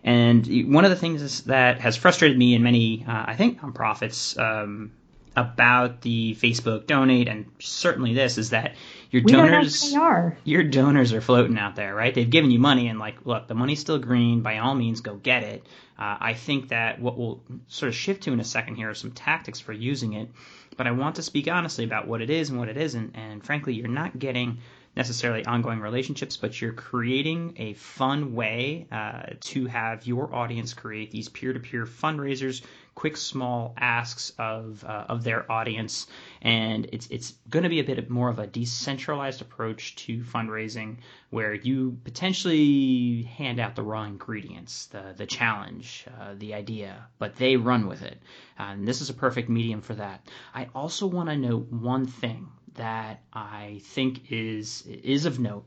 And 0.02 0.72
one 0.72 0.84
of 0.84 0.90
the 0.90 0.96
things 0.96 1.42
that 1.44 1.80
has 1.80 1.96
frustrated 1.96 2.38
me 2.38 2.54
in 2.54 2.62
many, 2.62 3.04
uh, 3.06 3.24
I 3.26 3.36
think, 3.36 3.60
nonprofits 3.60 4.38
um, 4.38 4.92
about 5.36 6.00
the 6.00 6.34
Facebook 6.34 6.86
donate 6.86 7.28
and 7.28 7.46
certainly 7.60 8.14
this 8.14 8.38
is 8.38 8.50
that 8.50 8.74
your 9.10 9.22
we 9.22 9.32
donors 9.32 9.94
are. 9.94 10.36
your 10.44 10.62
donors 10.62 11.12
are 11.12 11.20
floating 11.20 11.58
out 11.58 11.76
there, 11.76 11.94
right? 11.94 12.14
They've 12.14 12.28
given 12.28 12.50
you 12.50 12.58
money 12.58 12.88
and 12.88 12.98
like, 12.98 13.24
look, 13.24 13.48
the 13.48 13.54
money's 13.54 13.80
still 13.80 13.98
green. 13.98 14.42
By 14.42 14.58
all 14.58 14.74
means, 14.74 15.00
go 15.00 15.14
get 15.14 15.42
it. 15.42 15.64
Uh, 15.98 16.16
I 16.20 16.34
think 16.34 16.68
that 16.68 17.00
what 17.00 17.18
we'll 17.18 17.42
sort 17.68 17.88
of 17.88 17.94
shift 17.94 18.24
to 18.24 18.32
in 18.32 18.40
a 18.40 18.44
second 18.44 18.76
here 18.76 18.90
are 18.90 18.94
some 18.94 19.10
tactics 19.10 19.60
for 19.60 19.72
using 19.72 20.12
it, 20.12 20.28
but 20.76 20.86
I 20.86 20.92
want 20.92 21.16
to 21.16 21.22
speak 21.22 21.48
honestly 21.48 21.84
about 21.84 22.06
what 22.06 22.20
it 22.20 22.30
is 22.30 22.50
and 22.50 22.58
what 22.58 22.68
it 22.68 22.76
isn't. 22.76 23.16
And 23.16 23.44
frankly, 23.44 23.74
you're 23.74 23.88
not 23.88 24.18
getting 24.18 24.58
necessarily 24.96 25.44
ongoing 25.44 25.80
relationships, 25.80 26.36
but 26.36 26.60
you're 26.60 26.72
creating 26.72 27.54
a 27.56 27.72
fun 27.74 28.34
way 28.34 28.86
uh, 28.90 29.22
to 29.40 29.66
have 29.66 30.06
your 30.06 30.34
audience 30.34 30.74
create 30.74 31.10
these 31.10 31.28
peer-to-peer 31.28 31.86
fundraisers, 31.86 32.62
quick 32.98 33.16
small 33.16 33.74
asks 33.78 34.32
of 34.40 34.84
uh, 34.84 35.04
of 35.08 35.22
their 35.22 35.50
audience, 35.52 36.08
and 36.42 36.88
it's 36.92 37.06
it's 37.06 37.34
going 37.48 37.62
to 37.62 37.68
be 37.68 37.78
a 37.78 37.84
bit 37.84 38.10
more 38.10 38.28
of 38.28 38.40
a 38.40 38.46
decentralized 38.48 39.40
approach 39.40 39.94
to 39.94 40.18
fundraising, 40.18 40.96
where 41.30 41.54
you 41.54 41.96
potentially 42.02 43.22
hand 43.22 43.60
out 43.60 43.76
the 43.76 43.84
raw 43.84 44.02
ingredients, 44.02 44.86
the 44.86 45.14
the 45.16 45.26
challenge, 45.26 46.06
uh, 46.20 46.34
the 46.38 46.54
idea, 46.54 47.06
but 47.20 47.36
they 47.36 47.54
run 47.56 47.86
with 47.86 48.02
it, 48.02 48.20
and 48.58 48.88
this 48.88 49.00
is 49.00 49.10
a 49.10 49.14
perfect 49.14 49.48
medium 49.48 49.80
for 49.80 49.94
that. 49.94 50.28
I 50.52 50.66
also 50.74 51.06
want 51.06 51.28
to 51.28 51.36
note 51.36 51.70
one 51.70 52.08
thing 52.08 52.48
that 52.74 53.22
I 53.32 53.80
think 53.84 54.32
is 54.32 54.82
is 54.86 55.24
of 55.24 55.38
note 55.38 55.66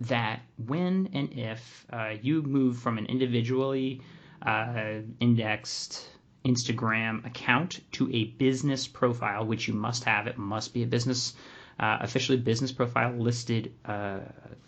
that 0.00 0.40
when 0.56 1.10
and 1.12 1.32
if 1.32 1.86
uh, 1.92 2.14
you 2.20 2.42
move 2.42 2.78
from 2.78 2.98
an 2.98 3.06
individually 3.06 4.00
uh, 4.44 5.02
indexed 5.20 6.08
Instagram 6.44 7.26
account 7.26 7.80
to 7.92 8.10
a 8.12 8.24
business 8.24 8.86
profile, 8.86 9.44
which 9.44 9.68
you 9.68 9.74
must 9.74 10.04
have, 10.04 10.26
it 10.26 10.38
must 10.38 10.74
be 10.74 10.82
a 10.82 10.86
business 10.86 11.34
uh, 11.80 11.98
officially 12.00 12.38
business 12.38 12.70
profile 12.70 13.12
listed 13.12 13.72
uh, 13.84 14.20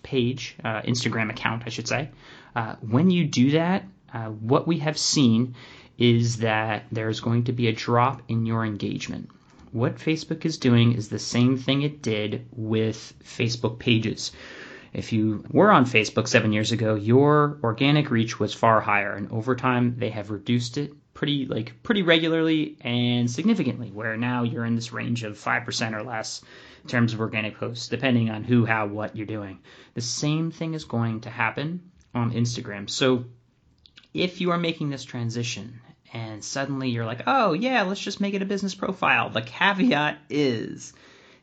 page, 0.02 0.56
uh, 0.64 0.80
Instagram 0.82 1.30
account, 1.30 1.62
I 1.66 1.68
should 1.68 1.86
say. 1.86 2.10
Uh, 2.56 2.76
when 2.80 3.10
you 3.10 3.26
do 3.26 3.52
that, 3.52 3.84
what 4.40 4.66
we 4.66 4.78
have 4.78 4.96
seen 4.96 5.54
is 5.98 6.38
that 6.38 6.84
there's 6.90 7.20
going 7.20 7.44
to 7.44 7.52
be 7.52 7.68
a 7.68 7.72
drop 7.72 8.22
in 8.28 8.46
your 8.46 8.64
engagement 8.64 9.28
what 9.74 9.96
Facebook 9.96 10.44
is 10.44 10.58
doing 10.58 10.92
is 10.92 11.08
the 11.08 11.18
same 11.18 11.56
thing 11.56 11.82
it 11.82 12.00
did 12.00 12.46
with 12.52 13.12
Facebook 13.24 13.80
pages. 13.80 14.30
If 14.92 15.12
you 15.12 15.44
were 15.50 15.72
on 15.72 15.84
Facebook 15.84 16.28
seven 16.28 16.52
years 16.52 16.70
ago, 16.70 16.94
your 16.94 17.58
organic 17.60 18.08
reach 18.08 18.38
was 18.38 18.54
far 18.54 18.80
higher, 18.80 19.12
and 19.14 19.32
over 19.32 19.56
time 19.56 19.96
they 19.98 20.10
have 20.10 20.30
reduced 20.30 20.78
it 20.78 20.92
pretty 21.14 21.46
like 21.46 21.82
pretty 21.82 22.02
regularly 22.02 22.76
and 22.80 23.30
significantly. 23.30 23.90
Where 23.90 24.16
now 24.16 24.42
you're 24.42 24.66
in 24.66 24.74
this 24.74 24.92
range 24.92 25.22
of 25.24 25.38
five 25.38 25.64
percent 25.64 25.94
or 25.94 26.02
less 26.02 26.42
in 26.82 26.90
terms 26.90 27.14
of 27.14 27.20
organic 27.20 27.58
posts, 27.58 27.88
depending 27.88 28.28
on 28.30 28.44
who, 28.44 28.66
how, 28.66 28.86
what 28.86 29.16
you're 29.16 29.26
doing. 29.26 29.60
The 29.94 30.02
same 30.02 30.50
thing 30.50 30.74
is 30.74 30.84
going 30.84 31.22
to 31.22 31.30
happen 31.30 31.90
on 32.14 32.32
Instagram. 32.32 32.90
So 32.90 33.24
if 34.12 34.40
you 34.40 34.50
are 34.50 34.58
making 34.58 34.90
this 34.90 35.04
transition 35.04 35.80
and 36.12 36.44
suddenly 36.44 36.90
you're 36.90 37.06
like, 37.06 37.22
oh 37.26 37.54
yeah, 37.54 37.82
let's 37.82 38.00
just 38.00 38.20
make 38.20 38.34
it 38.34 38.42
a 38.42 38.46
business 38.46 38.74
profile. 38.74 39.30
The 39.30 39.42
caveat 39.42 40.18
is, 40.28 40.92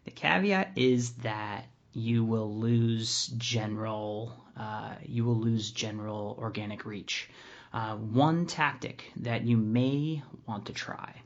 the 0.05 0.11
caveat 0.11 0.73
is 0.75 1.11
that 1.23 1.65
you 1.91 2.23
will 2.23 2.55
lose 2.55 3.27
general, 3.37 4.33
uh, 4.55 4.93
you 5.05 5.25
will 5.25 5.35
lose 5.35 5.71
general 5.71 6.37
organic 6.39 6.85
reach. 6.85 7.29
Uh, 7.73 7.95
one 7.95 8.45
tactic 8.45 9.11
that 9.15 9.43
you 9.43 9.57
may 9.57 10.21
want 10.45 10.65
to 10.65 10.73
try 10.73 11.21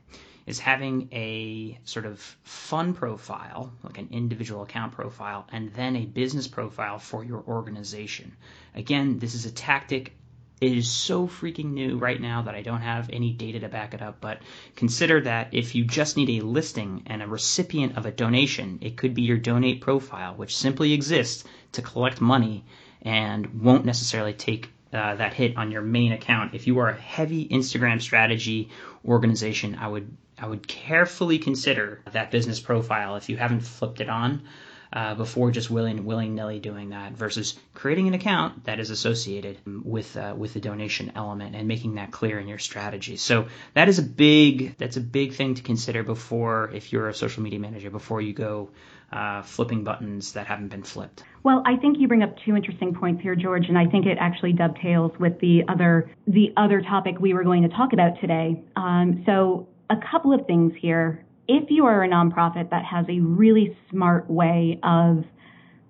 is 0.46 0.60
having 0.60 1.08
a 1.10 1.76
sort 1.84 2.06
of 2.06 2.20
fun 2.44 2.94
profile, 2.94 3.72
like 3.82 3.98
an 3.98 4.08
individual 4.12 4.62
account 4.62 4.92
profile, 4.92 5.44
and 5.50 5.72
then 5.74 5.96
a 5.96 6.06
business 6.06 6.46
profile 6.46 6.98
for 6.98 7.24
your 7.24 7.42
organization. 7.48 8.36
Again, 8.74 9.18
this 9.18 9.34
is 9.34 9.44
a 9.44 9.50
tactic 9.50 10.16
it 10.58 10.72
is 10.72 10.90
so 10.90 11.26
freaking 11.26 11.72
new 11.72 11.98
right 11.98 12.18
now 12.18 12.40
that 12.42 12.54
I 12.54 12.62
don't 12.62 12.80
have 12.80 13.10
any 13.12 13.30
data 13.30 13.60
to 13.60 13.68
back 13.68 13.92
it 13.92 14.00
up. 14.00 14.22
But 14.22 14.40
consider 14.74 15.20
that 15.20 15.48
if 15.52 15.74
you 15.74 15.84
just 15.84 16.16
need 16.16 16.30
a 16.30 16.46
listing 16.46 17.02
and 17.06 17.22
a 17.22 17.28
recipient 17.28 17.98
of 17.98 18.06
a 18.06 18.10
donation, 18.10 18.78
it 18.80 18.96
could 18.96 19.12
be 19.12 19.22
your 19.22 19.36
donate 19.36 19.82
profile, 19.82 20.34
which 20.34 20.56
simply 20.56 20.94
exists 20.94 21.44
to 21.72 21.82
collect 21.82 22.22
money 22.22 22.64
and 23.02 23.62
won't 23.62 23.84
necessarily 23.84 24.32
take 24.32 24.70
uh, 24.96 25.14
that 25.16 25.34
hit 25.34 25.56
on 25.56 25.70
your 25.70 25.82
main 25.82 26.12
account. 26.12 26.54
If 26.54 26.66
you 26.66 26.78
are 26.78 26.88
a 26.88 27.00
heavy 27.00 27.46
Instagram 27.48 28.00
strategy 28.00 28.70
organization, 29.04 29.76
I 29.76 29.88
would 29.88 30.16
I 30.38 30.46
would 30.46 30.66
carefully 30.66 31.38
consider 31.38 32.02
that 32.12 32.30
business 32.30 32.60
profile 32.60 33.16
if 33.16 33.28
you 33.28 33.36
haven't 33.36 33.60
flipped 33.60 34.00
it 34.00 34.08
on 34.08 34.42
uh, 34.92 35.14
before 35.14 35.50
just 35.50 35.70
willing 35.70 36.04
willing 36.04 36.34
nilly 36.34 36.60
doing 36.60 36.90
that 36.90 37.12
versus 37.12 37.58
creating 37.74 38.08
an 38.08 38.14
account 38.14 38.64
that 38.64 38.80
is 38.80 38.90
associated 38.90 39.58
with 39.66 40.16
uh, 40.16 40.34
with 40.36 40.54
the 40.54 40.60
donation 40.60 41.12
element 41.14 41.56
and 41.56 41.68
making 41.68 41.94
that 41.94 42.10
clear 42.10 42.38
in 42.38 42.48
your 42.48 42.58
strategy. 42.58 43.16
So 43.16 43.48
that 43.74 43.88
is 43.88 43.98
a 43.98 44.02
big 44.02 44.76
that's 44.78 44.96
a 44.96 45.00
big 45.00 45.34
thing 45.34 45.54
to 45.54 45.62
consider 45.62 46.02
before 46.02 46.70
if 46.72 46.92
you're 46.92 47.08
a 47.08 47.14
social 47.14 47.42
media 47.42 47.58
manager 47.58 47.90
before 47.90 48.20
you 48.20 48.32
go 48.32 48.70
uh, 49.12 49.42
flipping 49.42 49.84
buttons 49.84 50.32
that 50.32 50.46
haven't 50.46 50.68
been 50.68 50.82
flipped. 50.82 51.22
Well, 51.42 51.62
I 51.64 51.76
think 51.76 51.98
you 51.98 52.08
bring 52.08 52.22
up 52.22 52.34
two 52.44 52.56
interesting 52.56 52.94
points 52.94 53.22
here, 53.22 53.36
George, 53.36 53.66
and 53.68 53.78
I 53.78 53.86
think 53.86 54.06
it 54.06 54.18
actually 54.20 54.52
dovetails 54.52 55.12
with 55.18 55.38
the 55.40 55.62
other 55.68 56.10
the 56.26 56.52
other 56.56 56.80
topic 56.82 57.20
we 57.20 57.34
were 57.34 57.44
going 57.44 57.62
to 57.62 57.68
talk 57.68 57.92
about 57.92 58.20
today. 58.20 58.62
Um, 58.74 59.22
so 59.26 59.68
a 59.90 59.96
couple 60.10 60.32
of 60.32 60.46
things 60.46 60.72
here 60.80 61.24
if 61.48 61.70
you 61.70 61.86
are 61.86 62.02
a 62.02 62.08
nonprofit 62.08 62.70
that 62.70 62.84
has 62.84 63.06
a 63.08 63.20
really 63.20 63.76
smart 63.90 64.28
way 64.28 64.78
of 64.82 65.24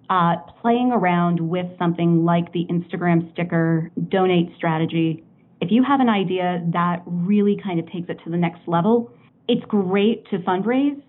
uh, 0.08 0.36
playing 0.60 0.92
around 0.92 1.40
with 1.40 1.66
something 1.78 2.24
like 2.24 2.52
the 2.52 2.66
Instagram 2.70 3.32
sticker 3.32 3.90
donate 4.08 4.50
strategy, 4.56 5.24
if 5.60 5.70
you 5.70 5.82
have 5.82 6.00
an 6.00 6.08
idea 6.08 6.62
that 6.72 7.02
really 7.06 7.58
kind 7.62 7.80
of 7.80 7.90
takes 7.90 8.08
it 8.08 8.20
to 8.24 8.30
the 8.30 8.36
next 8.36 8.60
level, 8.66 9.10
it's 9.48 9.64
great 9.66 10.28
to 10.30 10.38
fundraise, 10.38 11.00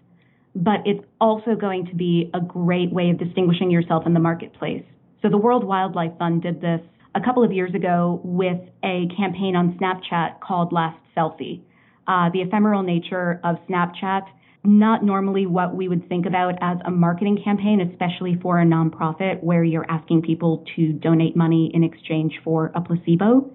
but 0.55 0.77
it's 0.85 1.03
also 1.19 1.55
going 1.55 1.85
to 1.87 1.95
be 1.95 2.29
a 2.33 2.39
great 2.39 2.91
way 2.91 3.09
of 3.09 3.17
distinguishing 3.17 3.69
yourself 3.69 4.05
in 4.05 4.13
the 4.13 4.19
marketplace. 4.19 4.83
So 5.21 5.29
the 5.29 5.37
World 5.37 5.63
Wildlife 5.63 6.17
Fund 6.17 6.41
did 6.43 6.61
this 6.61 6.81
a 7.15 7.21
couple 7.21 7.43
of 7.43 7.51
years 7.51 7.73
ago 7.73 8.21
with 8.23 8.59
a 8.83 9.07
campaign 9.17 9.55
on 9.55 9.77
Snapchat 9.77 10.39
called 10.39 10.71
Last 10.71 10.99
Selfie. 11.15 11.61
Uh, 12.07 12.29
the 12.31 12.41
ephemeral 12.41 12.83
nature 12.83 13.39
of 13.43 13.57
Snapchat 13.69 14.23
not 14.67 15.03
normally 15.03 15.45
what 15.45 15.75
we 15.75 15.87
would 15.87 16.07
think 16.09 16.25
about 16.25 16.55
as 16.61 16.77
a 16.85 16.91
marketing 16.91 17.39
campaign, 17.41 17.79
especially 17.79 18.37
for 18.41 18.59
a 18.59 18.65
nonprofit 18.65 19.41
where 19.41 19.63
you're 19.63 19.89
asking 19.89 20.21
people 20.21 20.65
to 20.75 20.91
donate 20.93 21.35
money 21.37 21.71
in 21.73 21.83
exchange 21.83 22.33
for 22.43 22.71
a 22.75 22.81
placebo. 22.81 23.49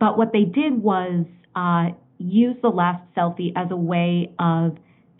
But 0.00 0.18
what 0.18 0.32
they 0.32 0.44
did 0.44 0.82
was 0.82 1.26
uh, 1.54 1.90
use 2.18 2.56
the 2.60 2.68
last 2.68 3.02
selfie 3.16 3.52
as 3.54 3.70
a 3.70 3.76
way 3.76 4.32
of 4.38 4.76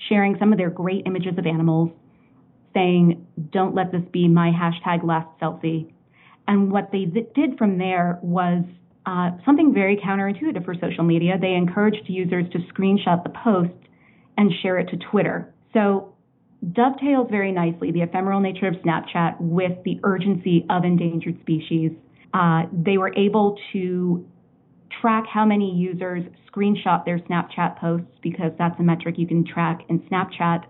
sharing 0.09 0.37
some 0.39 0.53
of 0.53 0.59
their 0.59 0.71
great 0.71 1.07
images 1.07 1.39
of 1.39 1.47
animals, 1.47 1.91
saying, 2.75 3.27
don't 3.53 3.75
let 3.75 3.93
this 3.93 4.03
be 4.13 4.27
my 4.29 4.51
hashtag 4.51 5.05
last 5.05 5.29
selfie. 5.41 5.93
And 6.49 6.73
what 6.73 6.91
they 6.91 7.05
th- 7.05 7.29
did 7.35 7.59
from 7.59 7.79
there 7.79 8.19
was 8.23 8.65
uh, 9.09 9.31
something 9.47 9.73
very 9.73 9.97
counterintuitive 9.97 10.67
for 10.67 10.75
social 10.75 11.03
media. 11.03 11.39
They 11.41 11.55
encouraged 11.55 12.03
users 12.09 12.45
to 12.53 12.59
screenshot 12.71 13.23
the 13.23 13.31
post 13.31 13.73
and 14.37 14.53
share 14.63 14.79
it 14.79 14.91
to 14.91 14.99
Twitter. 15.11 15.55
So 15.73 16.15
dovetails 16.73 17.29
very 17.31 17.51
nicely 17.51 17.91
the 17.91 18.03
ephemeral 18.03 18.41
nature 18.41 18.69
of 18.69 18.75
Snapchat 18.75 19.41
with 19.41 19.73
the 19.85 19.99
urgency 20.05 20.67
of 20.69 20.85
endangered 20.85 21.41
species. 21.41 21.93
Uh, 22.35 22.65
they 22.71 22.99
were 22.99 23.15
able 23.17 23.57
to 23.73 24.27
track 25.01 25.25
how 25.27 25.47
many 25.47 25.75
users 25.75 26.25
screenshot 26.53 27.03
their 27.07 27.19
Snapchat 27.21 27.79
posts 27.79 28.13
because 28.23 28.53
that's 28.59 28.79
a 28.79 28.83
metric 28.83 29.15
you 29.17 29.27
can 29.27 29.43
track 29.43 29.81
in 29.89 30.01
Snapchat. 30.01 30.65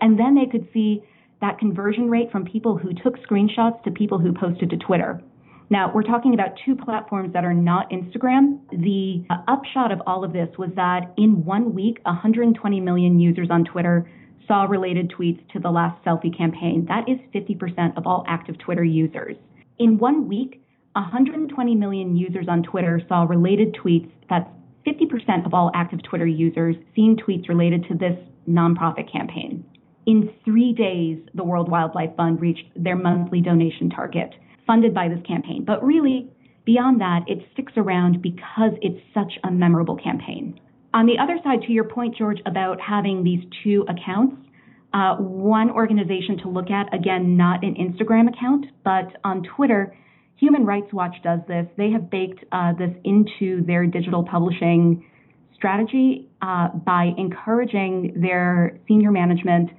And 0.00 0.18
then 0.18 0.34
they 0.34 0.46
could 0.50 0.66
see 0.72 1.04
that 1.40 1.60
conversion 1.60 2.10
rate 2.10 2.32
from 2.32 2.46
people 2.46 2.78
who 2.78 2.92
took 2.94 3.16
screenshots 3.18 3.80
to 3.84 3.92
people 3.92 4.18
who 4.18 4.32
posted 4.32 4.70
to 4.70 4.76
Twitter. 4.76 5.22
Now, 5.68 5.90
we're 5.92 6.04
talking 6.04 6.32
about 6.32 6.50
two 6.64 6.76
platforms 6.76 7.32
that 7.32 7.44
are 7.44 7.54
not 7.54 7.90
Instagram. 7.90 8.60
The 8.70 9.24
uh, 9.28 9.38
upshot 9.48 9.90
of 9.90 10.00
all 10.06 10.22
of 10.22 10.32
this 10.32 10.48
was 10.56 10.70
that 10.76 11.12
in 11.16 11.44
one 11.44 11.74
week, 11.74 11.98
120 12.04 12.80
million 12.80 13.18
users 13.18 13.48
on 13.50 13.64
Twitter 13.64 14.08
saw 14.46 14.64
related 14.64 15.10
tweets 15.10 15.40
to 15.52 15.58
the 15.58 15.70
last 15.70 16.02
selfie 16.04 16.36
campaign. 16.36 16.86
That 16.88 17.08
is 17.08 17.18
50% 17.34 17.96
of 17.96 18.06
all 18.06 18.24
active 18.28 18.56
Twitter 18.58 18.84
users. 18.84 19.36
In 19.80 19.98
one 19.98 20.28
week, 20.28 20.62
120 20.92 21.74
million 21.74 22.16
users 22.16 22.46
on 22.48 22.62
Twitter 22.62 23.02
saw 23.08 23.24
related 23.24 23.74
tweets. 23.74 24.10
That's 24.30 24.48
50% 24.86 25.46
of 25.46 25.52
all 25.52 25.72
active 25.74 26.00
Twitter 26.04 26.28
users 26.28 26.76
seeing 26.94 27.16
tweets 27.16 27.48
related 27.48 27.84
to 27.88 27.94
this 27.94 28.16
nonprofit 28.48 29.10
campaign. 29.10 29.64
In 30.06 30.30
three 30.44 30.72
days, 30.72 31.18
the 31.34 31.42
World 31.42 31.68
Wildlife 31.68 32.14
Fund 32.16 32.40
reached 32.40 32.66
their 32.76 32.94
monthly 32.94 33.40
donation 33.40 33.90
target 33.90 34.32
funded 34.66 34.94
by 34.94 35.08
this 35.08 35.20
campaign. 35.26 35.64
But 35.64 35.84
really, 35.84 36.28
beyond 36.64 37.00
that, 37.00 37.20
it 37.26 37.46
sticks 37.52 37.72
around 37.76 38.22
because 38.22 38.72
it's 38.82 39.00
such 39.14 39.32
a 39.44 39.50
memorable 39.50 39.96
campaign. 39.96 40.60
On 40.92 41.06
the 41.06 41.18
other 41.18 41.38
side, 41.44 41.62
to 41.62 41.72
your 41.72 41.84
point, 41.84 42.16
George, 42.16 42.38
about 42.46 42.80
having 42.80 43.22
these 43.22 43.44
two 43.62 43.84
accounts, 43.88 44.36
uh, 44.94 45.16
one 45.16 45.70
organization 45.70 46.38
to 46.38 46.48
look 46.48 46.70
at, 46.70 46.92
again, 46.94 47.36
not 47.36 47.62
an 47.62 47.74
Instagram 47.74 48.28
account, 48.28 48.66
but 48.82 49.08
on 49.24 49.42
Twitter, 49.42 49.94
Human 50.36 50.64
Rights 50.64 50.92
Watch 50.92 51.16
does 51.22 51.40
this. 51.48 51.66
They 51.76 51.90
have 51.90 52.10
baked 52.10 52.44
uh, 52.52 52.72
this 52.78 52.90
into 53.04 53.64
their 53.66 53.86
digital 53.86 54.24
publishing 54.24 55.04
strategy 55.54 56.28
uh, 56.42 56.68
by 56.68 57.10
encouraging 57.16 58.14
their 58.20 58.78
senior 58.88 59.10
management, 59.10 59.70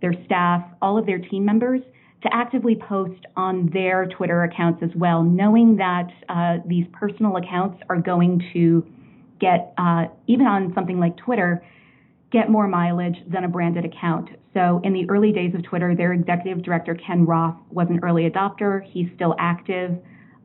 their 0.00 0.14
staff, 0.24 0.62
all 0.82 0.98
of 0.98 1.06
their 1.06 1.18
team 1.18 1.44
members 1.44 1.82
to 2.22 2.34
actively 2.34 2.74
post 2.74 3.20
on 3.36 3.70
their 3.72 4.06
Twitter 4.06 4.42
accounts 4.42 4.82
as 4.82 4.90
well, 4.96 5.22
knowing 5.22 5.76
that 5.76 6.08
uh, 6.28 6.56
these 6.66 6.86
personal 6.92 7.36
accounts 7.36 7.82
are 7.88 8.00
going 8.00 8.42
to 8.52 8.86
get, 9.40 9.74
uh, 9.78 10.06
even 10.26 10.46
on 10.46 10.72
something 10.74 10.98
like 10.98 11.16
Twitter, 11.16 11.62
get 12.32 12.50
more 12.50 12.66
mileage 12.66 13.16
than 13.28 13.44
a 13.44 13.48
branded 13.48 13.84
account. 13.84 14.30
So 14.54 14.80
in 14.82 14.92
the 14.92 15.08
early 15.10 15.32
days 15.32 15.54
of 15.54 15.62
Twitter, 15.62 15.94
their 15.94 16.12
executive 16.12 16.62
director, 16.62 16.94
Ken 16.94 17.26
Roth, 17.26 17.56
was 17.70 17.86
an 17.90 18.00
early 18.02 18.28
adopter. 18.28 18.82
He's 18.82 19.08
still 19.14 19.34
active. 19.38 19.96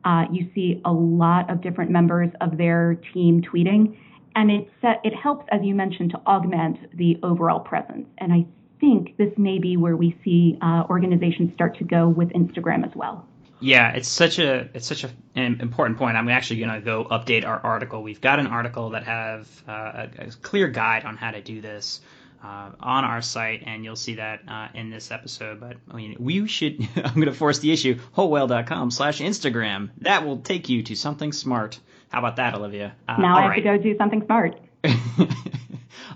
Uh, 0.04 0.24
you 0.30 0.50
see 0.54 0.80
a 0.84 0.92
lot 0.92 1.50
of 1.50 1.62
different 1.62 1.90
members 1.90 2.28
of 2.40 2.58
their 2.58 3.00
team 3.14 3.42
tweeting. 3.42 3.96
And 4.34 4.50
it, 4.50 4.68
set, 4.80 5.00
it 5.04 5.14
helps, 5.14 5.46
as 5.50 5.60
you 5.62 5.74
mentioned, 5.74 6.10
to 6.10 6.20
augment 6.26 6.96
the 6.96 7.18
overall 7.22 7.60
presence. 7.60 8.06
And 8.18 8.32
I 8.32 8.46
think 8.82 9.16
this 9.16 9.32
may 9.38 9.60
be 9.60 9.76
where 9.76 9.96
we 9.96 10.18
see 10.24 10.58
uh, 10.60 10.82
organizations 10.90 11.54
start 11.54 11.78
to 11.78 11.84
go 11.84 12.08
with 12.08 12.30
Instagram 12.30 12.84
as 12.84 12.94
well. 12.96 13.24
Yeah, 13.60 13.92
it's 13.92 14.08
such 14.08 14.40
a 14.40 14.68
it's 14.74 14.88
such 14.88 15.04
a, 15.04 15.10
an 15.36 15.60
important 15.60 15.96
point. 15.96 16.16
I'm 16.16 16.28
actually 16.28 16.58
going 16.58 16.74
to 16.74 16.80
go 16.80 17.04
update 17.04 17.46
our 17.46 17.60
article. 17.60 18.02
We've 18.02 18.20
got 18.20 18.40
an 18.40 18.48
article 18.48 18.90
that 18.90 19.04
have 19.04 19.48
uh, 19.68 19.72
a, 20.18 20.26
a, 20.26 20.30
clear 20.42 20.66
guide 20.66 21.04
on 21.04 21.16
how 21.16 21.30
to 21.30 21.40
do 21.40 21.60
this 21.60 22.00
uh, 22.42 22.70
on 22.80 23.04
our 23.04 23.22
site, 23.22 23.62
and 23.64 23.84
you'll 23.84 23.94
see 23.94 24.16
that 24.16 24.40
uh, 24.48 24.66
in 24.74 24.90
this 24.90 25.12
episode. 25.12 25.60
But 25.60 25.76
I 25.88 25.94
mean, 25.94 26.16
we 26.18 26.48
should. 26.48 26.80
I'm 26.96 27.14
going 27.14 27.26
to 27.26 27.32
force 27.32 27.60
the 27.60 27.70
issue. 27.70 28.00
Wholewhale.com/slash 28.16 29.20
Instagram. 29.20 29.90
That 29.98 30.26
will 30.26 30.38
take 30.38 30.68
you 30.68 30.82
to 30.82 30.96
something 30.96 31.30
smart. 31.30 31.78
How 32.08 32.18
about 32.18 32.36
that, 32.36 32.56
Olivia? 32.56 32.96
Uh, 33.08 33.18
now 33.18 33.36
I 33.36 33.42
have 33.42 33.50
right. 33.50 33.56
to 33.56 33.62
go 33.62 33.78
do 33.78 33.96
something 33.96 34.24
smart. 34.24 34.58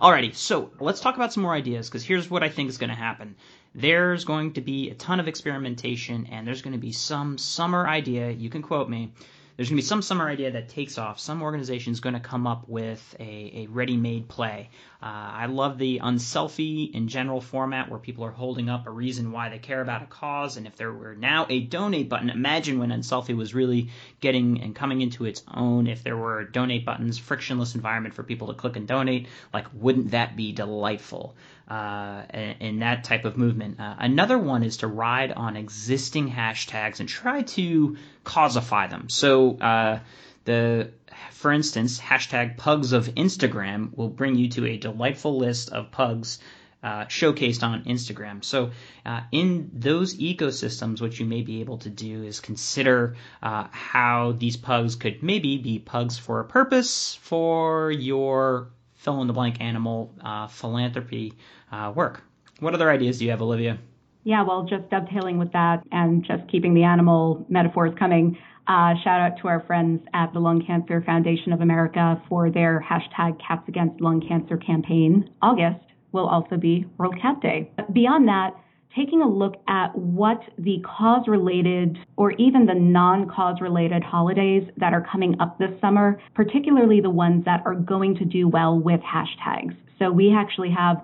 Alrighty, 0.00 0.35
so 0.35 0.71
let's 0.79 1.00
talk 1.00 1.17
about 1.17 1.33
some 1.33 1.43
more 1.43 1.55
ideas 1.55 1.88
because 1.88 2.05
here's 2.05 2.29
what 2.29 2.43
I 2.43 2.50
think 2.50 2.69
is 2.69 2.76
going 2.76 2.91
to 2.91 2.97
happen. 2.97 3.37
There's 3.75 4.25
going 4.25 4.53
to 4.55 4.61
be 4.61 4.91
a 4.91 4.95
ton 4.95 5.21
of 5.21 5.29
experimentation, 5.29 6.29
and 6.31 6.47
there's 6.47 6.61
going 6.62 6.75
to 6.75 6.79
be 6.79 6.93
some 6.93 7.38
summer 7.38 7.87
idea. 7.87 8.31
You 8.31 8.50
can 8.50 8.62
quote 8.62 8.91
me 8.91 9.12
there's 9.57 9.71
going 9.71 9.76
to 9.79 9.83
be 9.83 9.87
some 9.87 10.03
summer 10.03 10.29
idea 10.29 10.50
that 10.50 10.69
takes 10.69 10.99
off. 10.99 11.19
Some 11.19 11.43
organization 11.43 11.93
is 11.93 12.00
going 12.00 12.15
to 12.15 12.21
come 12.21 12.47
up 12.47 12.69
with 12.69 13.17
a, 13.19 13.62
a 13.62 13.67
ready-made 13.69 14.29
play. 14.29 14.69
Uh, 15.03 15.07
I 15.07 15.47
love 15.47 15.79
the 15.79 16.00
unselfie 16.03 16.95
in 16.95 17.09
general 17.09 17.41
format 17.41 17.91
where 17.91 17.99
people 17.99 18.25
are 18.25 18.31
holding 18.31 18.69
up 18.69 18.87
a 18.87 18.91
reason 18.91 19.33
why 19.33 19.49
they 19.49 19.59
care 19.59 19.81
about 19.81 20.03
a 20.03 20.07
cause. 20.07 20.57
And 20.57 20.67
if 20.67 20.76
there 20.76 20.93
were 20.93 21.15
now 21.15 21.47
a 21.49 21.61
donate 21.61 22.09
button, 22.09 22.31
imagine 22.31 22.79
when 22.79 22.91
Unselfie 22.91 23.37
was 23.37 23.55
really 23.55 23.91
getting 24.21 24.62
and 24.62 24.75
coming 24.75 25.03
into 25.03 25.25
its 25.25 25.43
own. 25.53 25.87
If 25.87 26.03
there 26.03 26.17
were 26.17 26.45
donate 26.45 26.85
buttons, 26.85 27.19
frictionless 27.19 27.75
environment 27.75 28.15
for 28.15 28.23
people 28.23 28.49
to 28.49 28.55
click 28.55 28.76
and 28.76 28.88
donate, 28.88 29.29
like 29.53 29.67
wouldn't 29.75 30.12
that 30.12 30.37
be 30.37 30.53
delightful? 30.53 31.37
uh, 31.69 32.23
in 32.61 32.81
that 32.81 33.05
type 33.05 33.25
of 33.25 33.37
movement. 33.37 33.81
Uh, 33.81 33.97
another 33.99 34.38
one 34.38 34.62
is 34.62 34.79
to 34.79 34.87
ride 34.87 35.33
on 35.33 35.57
existing 35.57 36.31
hashtags 36.31 37.00
and 37.00 37.09
try 37.09 37.43
to 37.43 37.97
causify 38.23 38.87
them. 38.87 39.09
So 39.09 39.59
uh, 39.59 39.99
the 40.47 40.91
for 41.31 41.53
instance, 41.53 42.00
hashtag 42.00 42.57
pugs 42.57 42.93
of 42.93 43.07
Instagram 43.15 43.97
will 43.97 44.09
bring 44.09 44.37
you 44.37 44.49
to 44.50 44.67
a 44.67 44.76
delightful 44.76 45.37
list 45.37 45.71
of 45.71 45.91
pugs 45.91 46.38
uh, 46.83 47.05
showcased 47.07 47.62
on 47.62 47.85
Instagram. 47.85 48.45
So, 48.45 48.71
uh, 49.05 49.23
in 49.33 49.71
those 49.73 50.17
ecosystems, 50.17 51.00
what 51.00 51.19
you 51.19 51.26
may 51.26 51.43
be 51.43 51.61
able 51.61 51.79
to 51.79 51.91
do 51.91 52.23
is 52.23 52.41
consider 52.41 53.17
uh, 53.43 53.67
how 53.71 54.33
these 54.33 54.57
pugs 54.57 54.95
could 54.97 55.23
maybe 55.23 55.59
be 55.59 55.79
pugs 55.79 56.19
for 56.19 56.41
a 56.41 56.45
purpose 56.45 57.15
for 57.23 57.91
your 57.91 58.69
fill 58.95 59.21
in 59.21 59.26
the 59.26 59.33
blank 59.33 59.61
animal 59.61 60.15
uh, 60.23 60.47
philanthropy 60.47 61.33
uh, 61.73 61.93
work. 61.95 62.23
What 62.61 62.75
other 62.75 62.91
ideas 62.91 63.19
do 63.19 63.25
you 63.25 63.31
have, 63.31 63.43
Olivia? 63.43 63.79
Yeah, 64.26 64.42
well, 64.42 64.64
just 64.64 64.90
dovetailing 64.90 65.38
with 65.38 65.52
that 65.52 65.85
and 65.92 66.25
just 66.25 66.50
keeping 66.50 66.75
the 66.75 66.83
animal 66.83 67.47
metaphors 67.49 67.95
coming. 67.97 68.37
Uh, 68.66 68.95
shout 69.04 69.21
out 69.21 69.40
to 69.40 69.47
our 69.47 69.62
friends 69.68 70.02
at 70.14 70.33
the 70.33 70.40
Lung 70.40 70.64
Cancer 70.66 71.00
Foundation 71.06 71.52
of 71.52 71.61
America 71.61 72.21
for 72.28 72.50
their 72.50 72.85
hashtag 72.85 73.40
Cats 73.40 73.62
Against 73.68 74.00
Lung 74.00 74.21
Cancer 74.26 74.56
campaign. 74.56 75.30
August 75.42 75.78
will 76.11 76.26
also 76.26 76.56
be 76.56 76.87
World 76.99 77.14
Cat 77.23 77.40
Day. 77.40 77.71
But 77.76 77.95
Beyond 77.95 78.26
that, 78.26 78.56
taking 78.97 79.23
a 79.23 79.28
look 79.28 79.62
at 79.68 79.97
what 79.97 80.40
the 80.59 80.83
cause 80.85 81.28
related 81.28 81.97
or 82.16 82.33
even 82.33 82.66
the 82.66 82.75
non 82.75 83.30
cause 83.30 83.61
related 83.61 84.02
holidays 84.02 84.64
that 84.76 84.92
are 84.92 85.06
coming 85.09 85.37
up 85.38 85.56
this 85.61 85.71
summer, 85.80 86.21
particularly 86.35 87.00
the 87.00 87.11
ones 87.11 87.45
that 87.45 87.62
are 87.64 87.76
going 87.76 88.16
to 88.16 88.25
do 88.25 88.49
well 88.49 88.76
with 88.76 88.99
hashtags. 89.02 89.76
So 90.00 90.11
we 90.11 90.35
actually 90.35 90.71
have 90.76 90.97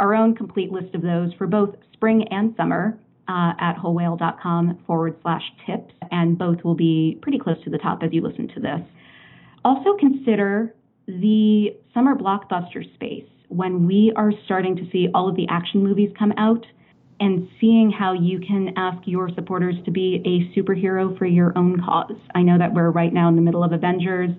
our 0.00 0.14
own 0.14 0.34
complete 0.34 0.72
list 0.72 0.94
of 0.94 1.02
those 1.02 1.32
for 1.34 1.46
both 1.46 1.74
spring 1.92 2.26
and 2.30 2.54
summer 2.56 2.98
uh, 3.28 3.52
at 3.60 3.76
wholewhale.com 3.76 4.82
forward 4.86 5.16
slash 5.22 5.42
tips, 5.66 5.94
and 6.10 6.36
both 6.36 6.64
will 6.64 6.74
be 6.74 7.18
pretty 7.22 7.38
close 7.38 7.62
to 7.62 7.70
the 7.70 7.78
top 7.78 8.02
as 8.02 8.12
you 8.12 8.20
listen 8.20 8.48
to 8.48 8.60
this. 8.60 8.80
Also 9.64 9.96
consider 9.98 10.74
the 11.06 11.76
summer 11.94 12.16
blockbuster 12.16 12.82
space 12.94 13.28
when 13.48 13.86
we 13.86 14.12
are 14.16 14.32
starting 14.44 14.74
to 14.76 14.88
see 14.90 15.08
all 15.14 15.28
of 15.28 15.36
the 15.36 15.46
action 15.48 15.82
movies 15.82 16.10
come 16.18 16.32
out 16.38 16.64
and 17.20 17.48
seeing 17.60 17.90
how 17.90 18.14
you 18.14 18.40
can 18.40 18.72
ask 18.76 19.06
your 19.06 19.28
supporters 19.34 19.74
to 19.84 19.90
be 19.90 20.22
a 20.24 20.58
superhero 20.58 21.16
for 21.18 21.26
your 21.26 21.52
own 21.56 21.80
cause. 21.84 22.16
I 22.34 22.42
know 22.42 22.56
that 22.58 22.72
we're 22.72 22.90
right 22.90 23.12
now 23.12 23.28
in 23.28 23.36
the 23.36 23.42
middle 23.42 23.62
of 23.62 23.72
Avengers. 23.72 24.30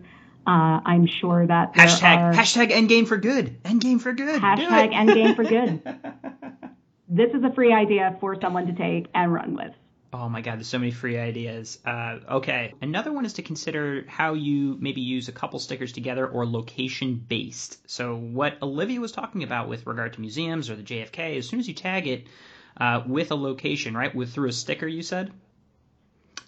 Uh, 0.48 0.82
I'm 0.84 1.06
sure 1.06 1.46
that 1.46 1.74
hashtag 1.76 2.18
are, 2.18 2.34
hashtag 2.34 2.72
Endgame 2.72 3.08
for 3.08 3.18
good. 3.18 3.62
Endgame 3.64 4.02
for 4.02 4.12
good. 4.14 4.42
Hashtag 4.42 4.92
Endgame 4.92 5.36
for 5.36 5.44
good. 5.44 5.82
this 7.08 7.34
is 7.34 7.44
a 7.44 7.52
free 7.54 7.72
idea 7.74 8.18
for 8.20 8.40
someone 8.42 8.66
to 8.68 8.74
take 8.74 9.08
and 9.14 9.32
run 9.32 9.56
with. 9.56 9.74
Oh 10.14 10.28
my 10.28 10.42
God, 10.42 10.58
there's 10.58 10.68
so 10.68 10.80
many 10.80 10.92
free 10.92 11.18
ideas. 11.18 11.80
Uh, 11.86 12.20
okay, 12.30 12.74
another 12.82 13.14
one 13.14 13.24
is 13.24 13.34
to 13.34 13.44
consider 13.44 14.04
how 14.08 14.34
you 14.34 14.78
maybe 14.80 15.00
use 15.00 15.30
a 15.30 15.32
couple 15.32 15.58
stickers 15.60 15.94
together 15.94 16.28
or 16.28 16.46
location 16.46 17.16
based. 17.16 17.78
So 17.90 18.16
what 18.16 18.62
Olivia 18.62 19.00
was 19.00 19.14
talking 19.14 19.44
about 19.44 19.70
with 19.70 19.88
regard 19.88 20.14
to 20.14 20.22
museums 20.22 20.70
or 20.70 20.76
the 20.76 20.84
JFK, 20.84 21.38
as 21.38 21.48
soon 21.48 21.60
as 21.60 21.68
you 21.68 21.74
tag 21.74 22.08
it, 22.08 22.28
uh, 22.76 23.04
with 23.08 23.32
a 23.32 23.36
location, 23.36 23.96
right? 23.96 24.14
With 24.14 24.34
through 24.34 24.50
a 24.50 24.54
sticker, 24.54 24.88
you 24.88 25.02
said. 25.02 25.32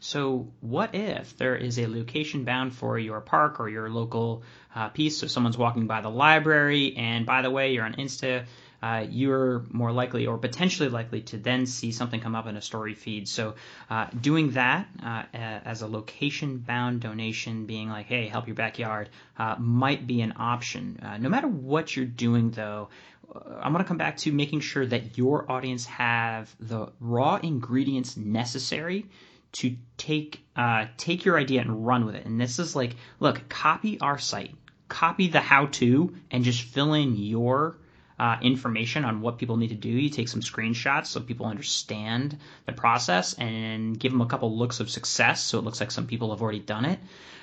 So 0.03 0.51
what 0.59 0.95
if 0.95 1.37
there 1.37 1.55
is 1.55 1.79
a 1.79 1.87
location 1.87 2.43
bound 2.43 2.75
for 2.75 2.99
your 2.99 3.21
park 3.21 3.61
or 3.61 3.69
your 3.69 3.89
local 3.89 4.43
uh, 4.75 4.89
piece? 4.89 5.17
So 5.17 5.27
someone's 5.27 5.57
walking 5.57 5.87
by 5.87 6.01
the 6.01 6.09
library, 6.09 6.97
and 6.97 7.25
by 7.25 7.41
the 7.41 7.49
way, 7.49 7.73
you're 7.73 7.85
on 7.85 7.93
Insta. 7.93 8.43
Uh, 8.81 9.05
you're 9.09 9.63
more 9.69 9.93
likely 9.93 10.27
or 10.27 10.37
potentially 10.37 10.89
likely 10.89 11.21
to 11.21 11.37
then 11.37 11.65
see 11.65 11.93
something 11.93 12.19
come 12.19 12.35
up 12.35 12.47
in 12.47 12.57
a 12.57 12.61
story 12.61 12.95
feed. 12.95 13.29
So, 13.29 13.55
uh, 13.89 14.07
doing 14.19 14.51
that 14.51 14.89
uh, 15.01 15.23
as 15.33 15.83
a 15.83 15.87
location 15.87 16.57
bound 16.57 16.99
donation, 16.99 17.65
being 17.65 17.87
like, 17.87 18.07
hey, 18.07 18.27
help 18.27 18.45
your 18.45 18.57
backyard, 18.57 19.07
uh, 19.39 19.55
might 19.57 20.05
be 20.05 20.19
an 20.19 20.33
option. 20.35 20.99
Uh, 21.01 21.17
no 21.17 21.29
matter 21.29 21.47
what 21.47 21.95
you're 21.95 22.05
doing, 22.05 22.51
though, 22.51 22.89
I'm 23.33 23.71
going 23.71 23.85
to 23.85 23.87
come 23.87 23.97
back 23.97 24.17
to 24.17 24.33
making 24.33 24.59
sure 24.59 24.85
that 24.85 25.17
your 25.17 25.49
audience 25.49 25.85
have 25.85 26.53
the 26.59 26.91
raw 26.99 27.39
ingredients 27.41 28.17
necessary 28.17 29.05
to 29.53 29.75
take 29.97 30.43
uh, 30.55 30.85
take 30.97 31.25
your 31.25 31.37
idea 31.37 31.61
and 31.61 31.85
run 31.85 32.05
with 32.05 32.15
it. 32.15 32.25
And 32.25 32.39
this 32.39 32.59
is 32.59 32.75
like, 32.75 32.95
look, 33.19 33.49
copy 33.49 33.99
our 33.99 34.19
site, 34.19 34.55
copy 34.87 35.27
the 35.27 35.39
how-to, 35.39 36.13
and 36.29 36.43
just 36.43 36.61
fill 36.61 36.93
in 36.93 37.15
your 37.15 37.77
uh, 38.19 38.37
information 38.41 39.05
on 39.05 39.21
what 39.21 39.37
people 39.37 39.57
need 39.57 39.69
to 39.69 39.75
do. 39.75 39.89
You 39.89 40.09
take 40.09 40.27
some 40.27 40.41
screenshots 40.41 41.07
so 41.07 41.19
people 41.19 41.45
understand 41.45 42.37
the 42.65 42.73
process, 42.73 43.33
and 43.33 43.99
give 43.99 44.11
them 44.11 44.21
a 44.21 44.27
couple 44.27 44.55
looks 44.55 44.79
of 44.79 44.89
success 44.89 45.43
so 45.43 45.59
it 45.59 45.65
looks 45.65 45.79
like 45.79 45.91
some 45.91 46.07
people 46.07 46.29
have 46.31 46.41
already 46.41 46.59
done 46.59 46.85
it. 46.85 46.99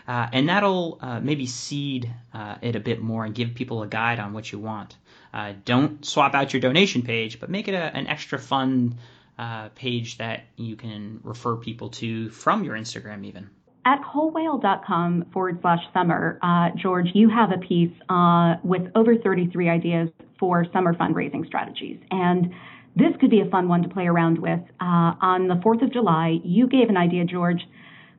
Uh, 0.06 0.26
and 0.32 0.48
that'll 0.48 0.98
uh, 1.00 1.20
maybe 1.20 1.46
seed 1.46 2.10
uh, 2.34 2.56
it 2.62 2.74
a 2.74 2.80
bit 2.80 3.00
more 3.00 3.24
and 3.24 3.34
give 3.34 3.54
people 3.54 3.82
a 3.82 3.86
guide 3.86 4.18
on 4.18 4.32
what 4.32 4.50
you 4.50 4.58
want. 4.58 4.96
Uh, 5.32 5.52
don't 5.64 6.04
swap 6.04 6.34
out 6.34 6.52
your 6.52 6.60
donation 6.60 7.02
page, 7.02 7.38
but 7.38 7.50
make 7.50 7.68
it 7.68 7.74
a, 7.74 7.96
an 7.96 8.06
extra 8.06 8.38
fun 8.38 8.96
uh, 9.40 9.70
page 9.70 10.18
that 10.18 10.44
you 10.56 10.76
can 10.76 11.18
refer 11.24 11.56
people 11.56 11.88
to 11.88 12.28
from 12.30 12.62
your 12.62 12.76
Instagram, 12.76 13.24
even. 13.24 13.48
At 13.86 14.02
wholewhale.com 14.02 15.30
forward 15.32 15.58
slash 15.62 15.80
summer, 15.94 16.38
uh, 16.42 16.68
George, 16.76 17.06
you 17.14 17.30
have 17.30 17.50
a 17.50 17.56
piece 17.56 17.92
uh, 18.10 18.56
with 18.62 18.82
over 18.94 19.16
33 19.16 19.70
ideas 19.70 20.10
for 20.38 20.66
summer 20.74 20.92
fundraising 20.92 21.46
strategies. 21.46 21.98
And 22.10 22.52
this 22.94 23.12
could 23.18 23.30
be 23.30 23.40
a 23.40 23.46
fun 23.46 23.68
one 23.68 23.82
to 23.82 23.88
play 23.88 24.06
around 24.06 24.38
with. 24.38 24.60
Uh, 24.78 25.16
on 25.22 25.48
the 25.48 25.54
4th 25.54 25.82
of 25.82 25.92
July, 25.92 26.38
you 26.44 26.66
gave 26.68 26.90
an 26.90 26.98
idea, 26.98 27.24
George, 27.24 27.62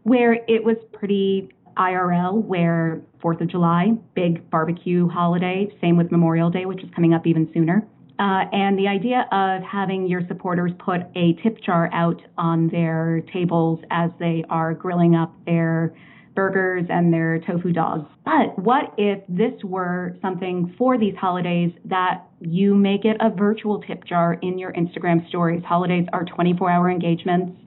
where 0.01 0.33
it 0.33 0.63
was 0.63 0.77
pretty 0.91 1.49
IRL, 1.77 2.43
where 2.43 3.01
4th 3.23 3.41
of 3.41 3.47
July, 3.47 3.91
big 4.15 4.49
barbecue 4.49 5.07
holiday, 5.07 5.67
same 5.79 5.97
with 5.97 6.11
Memorial 6.11 6.49
Day, 6.49 6.65
which 6.65 6.83
is 6.83 6.89
coming 6.95 7.13
up 7.13 7.27
even 7.27 7.47
sooner. 7.53 7.87
Uh, 8.21 8.45
and 8.51 8.77
the 8.77 8.87
idea 8.87 9.27
of 9.31 9.63
having 9.63 10.05
your 10.05 10.21
supporters 10.27 10.71
put 10.77 11.01
a 11.15 11.33
tip 11.41 11.59
jar 11.65 11.89
out 11.91 12.21
on 12.37 12.67
their 12.67 13.23
tables 13.33 13.79
as 13.89 14.11
they 14.19 14.45
are 14.47 14.75
grilling 14.75 15.15
up 15.15 15.33
their 15.47 15.91
burgers 16.35 16.85
and 16.89 17.11
their 17.11 17.39
tofu 17.39 17.71
dogs. 17.71 18.07
But 18.23 18.59
what 18.59 18.93
if 18.99 19.23
this 19.27 19.53
were 19.63 20.15
something 20.21 20.75
for 20.77 20.99
these 20.99 21.15
holidays 21.15 21.71
that 21.85 22.27
you 22.39 22.75
make 22.75 23.05
it 23.05 23.17
a 23.21 23.31
virtual 23.31 23.81
tip 23.81 24.05
jar 24.05 24.35
in 24.43 24.59
your 24.59 24.71
Instagram 24.73 25.27
stories? 25.27 25.63
Holidays 25.63 26.05
are 26.13 26.23
24 26.23 26.69
hour 26.69 26.91
engagements, 26.91 27.57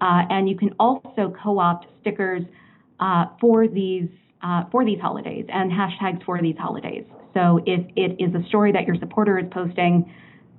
uh, 0.00 0.22
and 0.28 0.48
you 0.48 0.56
can 0.56 0.74
also 0.80 1.32
co 1.40 1.60
opt 1.60 1.86
stickers 2.00 2.42
uh, 2.98 3.26
for 3.40 3.68
these. 3.68 4.08
Uh, 4.42 4.64
for 4.70 4.86
these 4.86 4.98
holidays 4.98 5.44
and 5.50 5.70
hashtags 5.70 6.24
for 6.24 6.40
these 6.40 6.56
holidays. 6.56 7.04
So 7.34 7.60
if 7.66 7.84
it 7.94 8.16
is 8.18 8.34
a 8.34 8.42
story 8.48 8.72
that 8.72 8.86
your 8.86 8.96
supporter 8.96 9.38
is 9.38 9.44
posting 9.50 10.10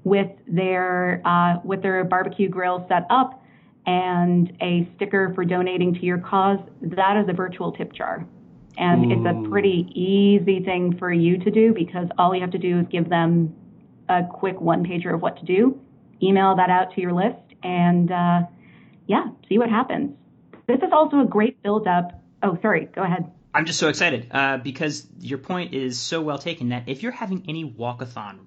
with 0.04 0.30
their 0.48 1.20
uh, 1.26 1.56
with 1.64 1.82
their 1.82 2.04
barbecue 2.04 2.48
grill 2.48 2.86
set 2.88 3.08
up, 3.10 3.42
and 3.86 4.54
a 4.62 4.88
sticker 4.96 5.34
for 5.34 5.44
donating 5.44 5.94
to 5.96 6.02
your 6.02 6.20
cause, 6.20 6.60
that 6.82 7.18
is 7.18 7.28
a 7.30 7.34
virtual 7.34 7.72
tip 7.72 7.94
jar. 7.94 8.26
And 8.78 9.06
Ooh. 9.06 9.16
it's 9.16 9.26
a 9.26 9.50
pretty 9.50 9.88
easy 9.96 10.64
thing 10.64 10.96
for 10.98 11.12
you 11.12 11.38
to 11.40 11.52
do 11.52 11.74
because 11.74 12.08
all 12.18 12.34
you 12.36 12.42
have 12.42 12.52
to 12.52 12.58
do 12.58 12.80
is 12.80 12.86
give 12.92 13.10
them 13.10 13.54
a 14.10 14.22
quick 14.32 14.60
one 14.62 14.86
pager 14.86 15.14
of 15.14 15.22
what 15.22 15.38
to 15.38 15.46
do, 15.46 15.80
email 16.22 16.56
that 16.56 16.70
out 16.70 16.94
to 16.96 17.02
your 17.02 17.14
list, 17.14 17.56
and 17.64 18.12
uh, 18.12 18.42
yeah, 19.08 19.26
see 19.50 19.58
what 19.58 19.70
happens. 19.70 20.16
This 20.68 20.78
is 20.78 20.92
also 20.92 21.22
a 21.22 21.26
great 21.26 21.62
build 21.64 21.88
up. 21.88 22.22
Oh, 22.44 22.58
sorry, 22.62 22.88
go 22.96 23.04
ahead. 23.04 23.30
I'm 23.54 23.66
just 23.66 23.80
so 23.80 23.90
excited 23.90 24.28
uh, 24.32 24.58
because 24.58 25.06
your 25.20 25.38
point 25.38 25.74
is 25.74 26.00
so 26.00 26.22
well 26.22 26.38
taken 26.38 26.70
that 26.70 26.84
if 26.88 27.04
you're 27.04 27.12
having 27.12 27.44
any 27.50 27.70
walkathon, 27.70 28.38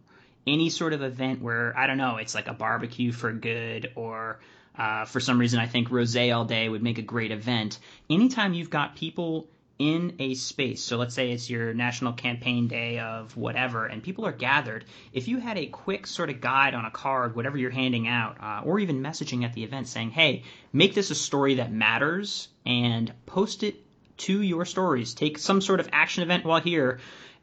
any 0.46 0.70
sort 0.70 0.92
of 0.92 1.02
event 1.02 1.42
where, 1.42 1.76
I 1.76 1.86
don't 1.86 1.98
know, 1.98 2.16
it's 2.16 2.34
like 2.34 2.48
a 2.48 2.54
barbecue 2.54 3.12
for 3.12 3.32
good 3.32 3.92
or 3.96 4.40
uh, 4.76 5.04
for 5.04 5.20
some 5.20 5.38
reason, 5.38 5.60
I 5.60 5.66
think 5.66 5.90
Rose 5.90 6.16
All 6.16 6.44
Day 6.44 6.68
would 6.68 6.82
make 6.82 6.98
a 6.98 7.02
great 7.02 7.30
event. 7.30 7.78
Anytime 8.10 8.54
you've 8.54 8.70
got 8.70 8.96
people 8.96 9.48
in 9.78 10.16
a 10.18 10.34
space, 10.34 10.82
so 10.82 10.96
let's 10.96 11.14
say 11.14 11.32
it's 11.32 11.50
your 11.50 11.74
national 11.74 12.12
campaign 12.14 12.66
day 12.66 12.98
of 12.98 13.36
whatever, 13.36 13.86
and 13.86 14.02
people 14.02 14.24
are 14.26 14.32
gathered, 14.32 14.84
if 15.12 15.28
you 15.28 15.38
had 15.38 15.58
a 15.58 15.66
quick 15.66 16.06
sort 16.06 16.30
of 16.30 16.40
guide 16.40 16.74
on 16.74 16.84
a 16.84 16.90
card, 16.90 17.36
whatever 17.36 17.58
you're 17.58 17.70
handing 17.70 18.08
out, 18.08 18.40
uh, 18.40 18.62
or 18.64 18.80
even 18.80 19.02
messaging 19.02 19.44
at 19.44 19.52
the 19.52 19.64
event 19.64 19.86
saying, 19.86 20.10
hey, 20.10 20.42
make 20.72 20.94
this 20.94 21.10
a 21.10 21.14
story 21.14 21.56
that 21.56 21.70
matters 21.70 22.48
and 22.64 23.12
post 23.26 23.62
it 23.62 23.76
to 24.16 24.40
your 24.40 24.64
stories. 24.64 25.14
Take 25.14 25.38
some 25.38 25.60
sort 25.60 25.80
of 25.80 25.88
action 25.92 26.22
event 26.22 26.44
while 26.44 26.60
here 26.60 27.00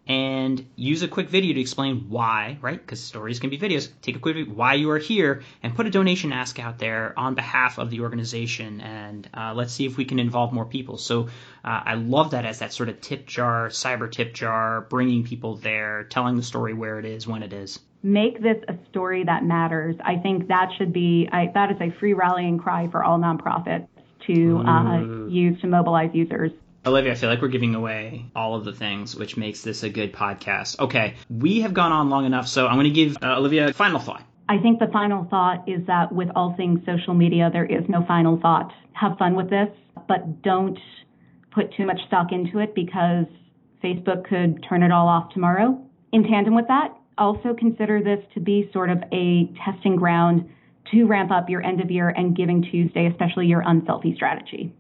and 0.07 0.65
use 0.75 1.03
a 1.03 1.07
quick 1.07 1.29
video 1.29 1.53
to 1.53 1.61
explain 1.61 2.09
why, 2.09 2.57
right? 2.61 2.79
Because 2.79 2.99
stories 2.99 3.39
can 3.39 3.49
be 3.49 3.57
videos. 3.57 3.89
Take 4.01 4.15
a 4.15 4.19
quick 4.19 4.35
video, 4.35 4.53
why 4.53 4.73
you 4.73 4.89
are 4.89 4.97
here 4.97 5.43
and 5.61 5.75
put 5.75 5.85
a 5.85 5.91
donation 5.91 6.33
ask 6.33 6.59
out 6.59 6.79
there 6.79 7.17
on 7.17 7.35
behalf 7.35 7.77
of 7.77 7.89
the 7.89 8.01
organization 8.01 8.81
and 8.81 9.29
uh, 9.33 9.53
let's 9.55 9.73
see 9.73 9.85
if 9.85 9.97
we 9.97 10.05
can 10.05 10.19
involve 10.19 10.53
more 10.53 10.65
people. 10.65 10.97
So 10.97 11.27
uh, 11.63 11.81
I 11.85 11.93
love 11.93 12.31
that 12.31 12.45
as 12.45 12.59
that 12.59 12.73
sort 12.73 12.89
of 12.89 12.99
tip 12.99 13.27
jar, 13.27 13.69
cyber 13.69 14.11
tip 14.11 14.33
jar, 14.33 14.81
bringing 14.81 15.23
people 15.23 15.57
there, 15.57 16.05
telling 16.05 16.35
the 16.35 16.43
story 16.43 16.73
where 16.73 16.97
it 16.97 17.05
is, 17.05 17.27
when 17.27 17.43
it 17.43 17.53
is. 17.53 17.79
Make 18.03 18.41
this 18.41 18.57
a 18.67 18.73
story 18.89 19.23
that 19.25 19.43
matters. 19.43 19.95
I 20.03 20.17
think 20.17 20.47
that 20.47 20.71
should 20.77 20.91
be, 20.91 21.29
I, 21.31 21.51
that 21.53 21.71
is 21.71 21.77
a 21.79 21.91
free 21.99 22.13
rallying 22.13 22.57
cry 22.57 22.87
for 22.87 23.03
all 23.03 23.19
nonprofits 23.19 23.87
to 24.27 24.57
uh, 24.59 25.27
use 25.27 25.59
to 25.61 25.67
mobilize 25.67 26.11
users. 26.13 26.51
Olivia, 26.85 27.11
I 27.11 27.15
feel 27.15 27.29
like 27.29 27.41
we're 27.41 27.47
giving 27.49 27.75
away 27.75 28.25
all 28.35 28.55
of 28.55 28.65
the 28.65 28.73
things, 28.73 29.15
which 29.15 29.37
makes 29.37 29.61
this 29.61 29.83
a 29.83 29.89
good 29.89 30.13
podcast. 30.13 30.79
Okay, 30.79 31.13
we 31.29 31.61
have 31.61 31.73
gone 31.73 31.91
on 31.91 32.09
long 32.09 32.25
enough, 32.25 32.47
so 32.47 32.67
I'm 32.67 32.75
going 32.75 32.85
to 32.85 32.89
give 32.89 33.17
uh, 33.21 33.37
Olivia 33.37 33.67
a 33.67 33.73
final 33.73 33.99
thought. 33.99 34.23
I 34.49 34.57
think 34.57 34.79
the 34.79 34.87
final 34.87 35.25
thought 35.29 35.69
is 35.69 35.85
that 35.87 36.11
with 36.11 36.29
all 36.35 36.55
things 36.57 36.79
social 36.85 37.13
media, 37.13 37.49
there 37.53 37.65
is 37.65 37.87
no 37.87 38.03
final 38.05 38.39
thought. 38.41 38.73
Have 38.93 39.17
fun 39.17 39.35
with 39.35 39.49
this, 39.49 39.69
but 40.07 40.41
don't 40.41 40.77
put 41.51 41.73
too 41.75 41.85
much 41.85 41.99
stock 42.07 42.31
into 42.31 42.59
it 42.59 42.73
because 42.73 43.25
Facebook 43.83 44.27
could 44.27 44.65
turn 44.67 44.83
it 44.83 44.91
all 44.91 45.07
off 45.07 45.33
tomorrow. 45.33 45.79
In 46.11 46.23
tandem 46.23 46.55
with 46.55 46.67
that, 46.67 46.89
also 47.17 47.53
consider 47.53 48.01
this 48.01 48.19
to 48.33 48.39
be 48.39 48.69
sort 48.73 48.89
of 48.89 49.03
a 49.11 49.51
testing 49.63 49.95
ground 49.95 50.49
to 50.91 51.05
ramp 51.05 51.31
up 51.31 51.49
your 51.49 51.61
end 51.61 51.81
of 51.81 51.91
year 51.91 52.09
and 52.09 52.35
Giving 52.35 52.61
Tuesday, 52.61 53.07
especially 53.07 53.47
your 53.47 53.63
unselfie 53.63 54.15
strategy. 54.15 54.73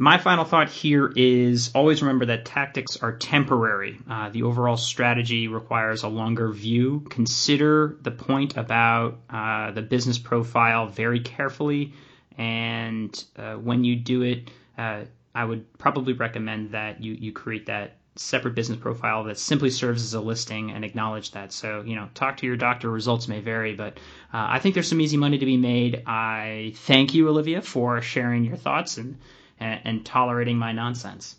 My 0.00 0.18
final 0.18 0.44
thought 0.44 0.68
here 0.68 1.12
is 1.16 1.72
always 1.74 2.02
remember 2.02 2.26
that 2.26 2.44
tactics 2.44 2.98
are 2.98 3.16
temporary. 3.16 3.98
Uh, 4.08 4.28
the 4.28 4.44
overall 4.44 4.76
strategy 4.76 5.48
requires 5.48 6.04
a 6.04 6.08
longer 6.08 6.52
view. 6.52 7.04
Consider 7.10 7.96
the 8.02 8.12
point 8.12 8.56
about 8.56 9.18
uh, 9.28 9.72
the 9.72 9.82
business 9.82 10.16
profile 10.16 10.86
very 10.86 11.18
carefully, 11.18 11.94
and 12.36 13.24
uh, 13.36 13.54
when 13.54 13.82
you 13.82 13.96
do 13.96 14.22
it, 14.22 14.50
uh, 14.78 15.02
I 15.34 15.44
would 15.44 15.76
probably 15.78 16.12
recommend 16.12 16.72
that 16.72 17.02
you, 17.02 17.14
you 17.14 17.32
create 17.32 17.66
that 17.66 17.97
separate 18.18 18.54
business 18.54 18.78
profile 18.78 19.24
that 19.24 19.38
simply 19.38 19.70
serves 19.70 20.02
as 20.02 20.14
a 20.14 20.20
listing 20.20 20.70
and 20.70 20.84
acknowledge 20.84 21.30
that. 21.32 21.52
So, 21.52 21.82
you 21.86 21.94
know, 21.94 22.08
talk 22.14 22.38
to 22.38 22.46
your 22.46 22.56
doctor. 22.56 22.90
Results 22.90 23.28
may 23.28 23.40
vary, 23.40 23.74
but 23.74 23.98
uh, 24.32 24.46
I 24.50 24.58
think 24.58 24.74
there's 24.74 24.88
some 24.88 25.00
easy 25.00 25.16
money 25.16 25.38
to 25.38 25.46
be 25.46 25.56
made. 25.56 26.02
I 26.06 26.72
thank 26.76 27.14
you, 27.14 27.28
Olivia, 27.28 27.62
for 27.62 28.02
sharing 28.02 28.44
your 28.44 28.56
thoughts 28.56 28.96
and 28.96 29.18
and, 29.60 29.80
and 29.84 30.06
tolerating 30.06 30.56
my 30.58 30.72
nonsense. 30.72 31.36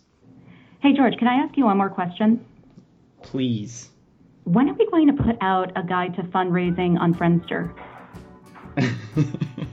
Hey, 0.80 0.94
George, 0.94 1.16
can 1.18 1.28
I 1.28 1.34
ask 1.44 1.56
you 1.56 1.64
one 1.66 1.76
more 1.76 1.90
question? 1.90 2.44
Please. 3.22 3.88
When 4.44 4.68
are 4.68 4.74
we 4.74 4.90
going 4.90 5.14
to 5.14 5.22
put 5.22 5.36
out 5.40 5.72
a 5.76 5.82
guide 5.82 6.16
to 6.16 6.22
fundraising 6.22 6.98
on 6.98 7.14
Friendster? 7.14 7.74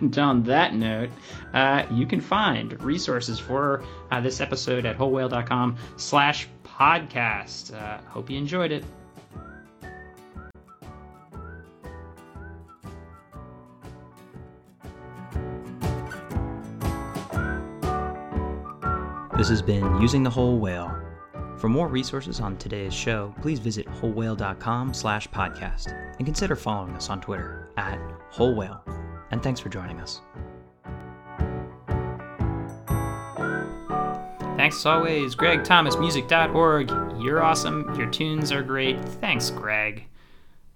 and 0.00 0.18
on 0.18 0.42
that 0.44 0.74
note, 0.74 1.10
uh, 1.54 1.84
you 1.90 2.06
can 2.06 2.20
find 2.20 2.80
resources 2.82 3.38
for 3.38 3.82
uh, 4.10 4.20
this 4.20 4.40
episode 4.40 4.86
at 4.86 4.96
wholewhale.com 4.96 5.76
slash 5.96 6.48
podcast. 6.64 7.74
Uh, 7.74 7.98
hope 8.08 8.30
you 8.30 8.38
enjoyed 8.38 8.72
it. 8.72 8.84
This 19.38 19.48
has 19.50 19.62
been 19.62 20.00
Using 20.00 20.24
the 20.24 20.30
Whole 20.30 20.58
Whale. 20.58 20.92
For 21.58 21.68
more 21.68 21.86
resources 21.86 22.40
on 22.40 22.56
today's 22.56 22.92
show, 22.92 23.32
please 23.40 23.60
visit 23.60 23.86
wholewhale.com 23.86 24.92
slash 24.92 25.28
podcast 25.28 25.92
and 26.18 26.26
consider 26.26 26.56
following 26.56 26.94
us 26.94 27.08
on 27.08 27.20
Twitter 27.20 27.68
at 27.76 28.00
Whole 28.30 28.56
Whale. 28.56 28.82
And 29.30 29.42
thanks 29.42 29.60
for 29.60 29.68
joining 29.68 30.00
us. 30.00 30.20
Thanks 34.56 34.78
as 34.78 34.86
always, 34.86 35.34
Greg 35.36 35.62
Thomas, 35.62 35.94
GregThomasMusic.org. 35.94 37.22
You're 37.22 37.42
awesome. 37.42 37.94
Your 37.94 38.10
tunes 38.10 38.50
are 38.50 38.62
great. 38.62 39.00
Thanks, 39.04 39.50
Greg. 39.50 40.06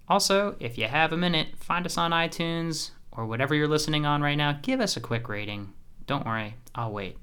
Also, 0.07 0.55
if 0.59 0.77
you 0.77 0.87
have 0.87 1.11
a 1.11 1.17
minute, 1.17 1.49
find 1.57 1.85
us 1.85 1.97
on 1.97 2.11
iTunes 2.11 2.91
or 3.11 3.25
whatever 3.25 3.53
you're 3.53 3.67
listening 3.67 4.05
on 4.05 4.21
right 4.21 4.35
now. 4.35 4.57
Give 4.61 4.79
us 4.79 4.95
a 4.95 5.01
quick 5.01 5.27
rating. 5.27 5.73
Don't 6.07 6.25
worry, 6.25 6.55
I'll 6.73 6.91
wait. 6.91 7.17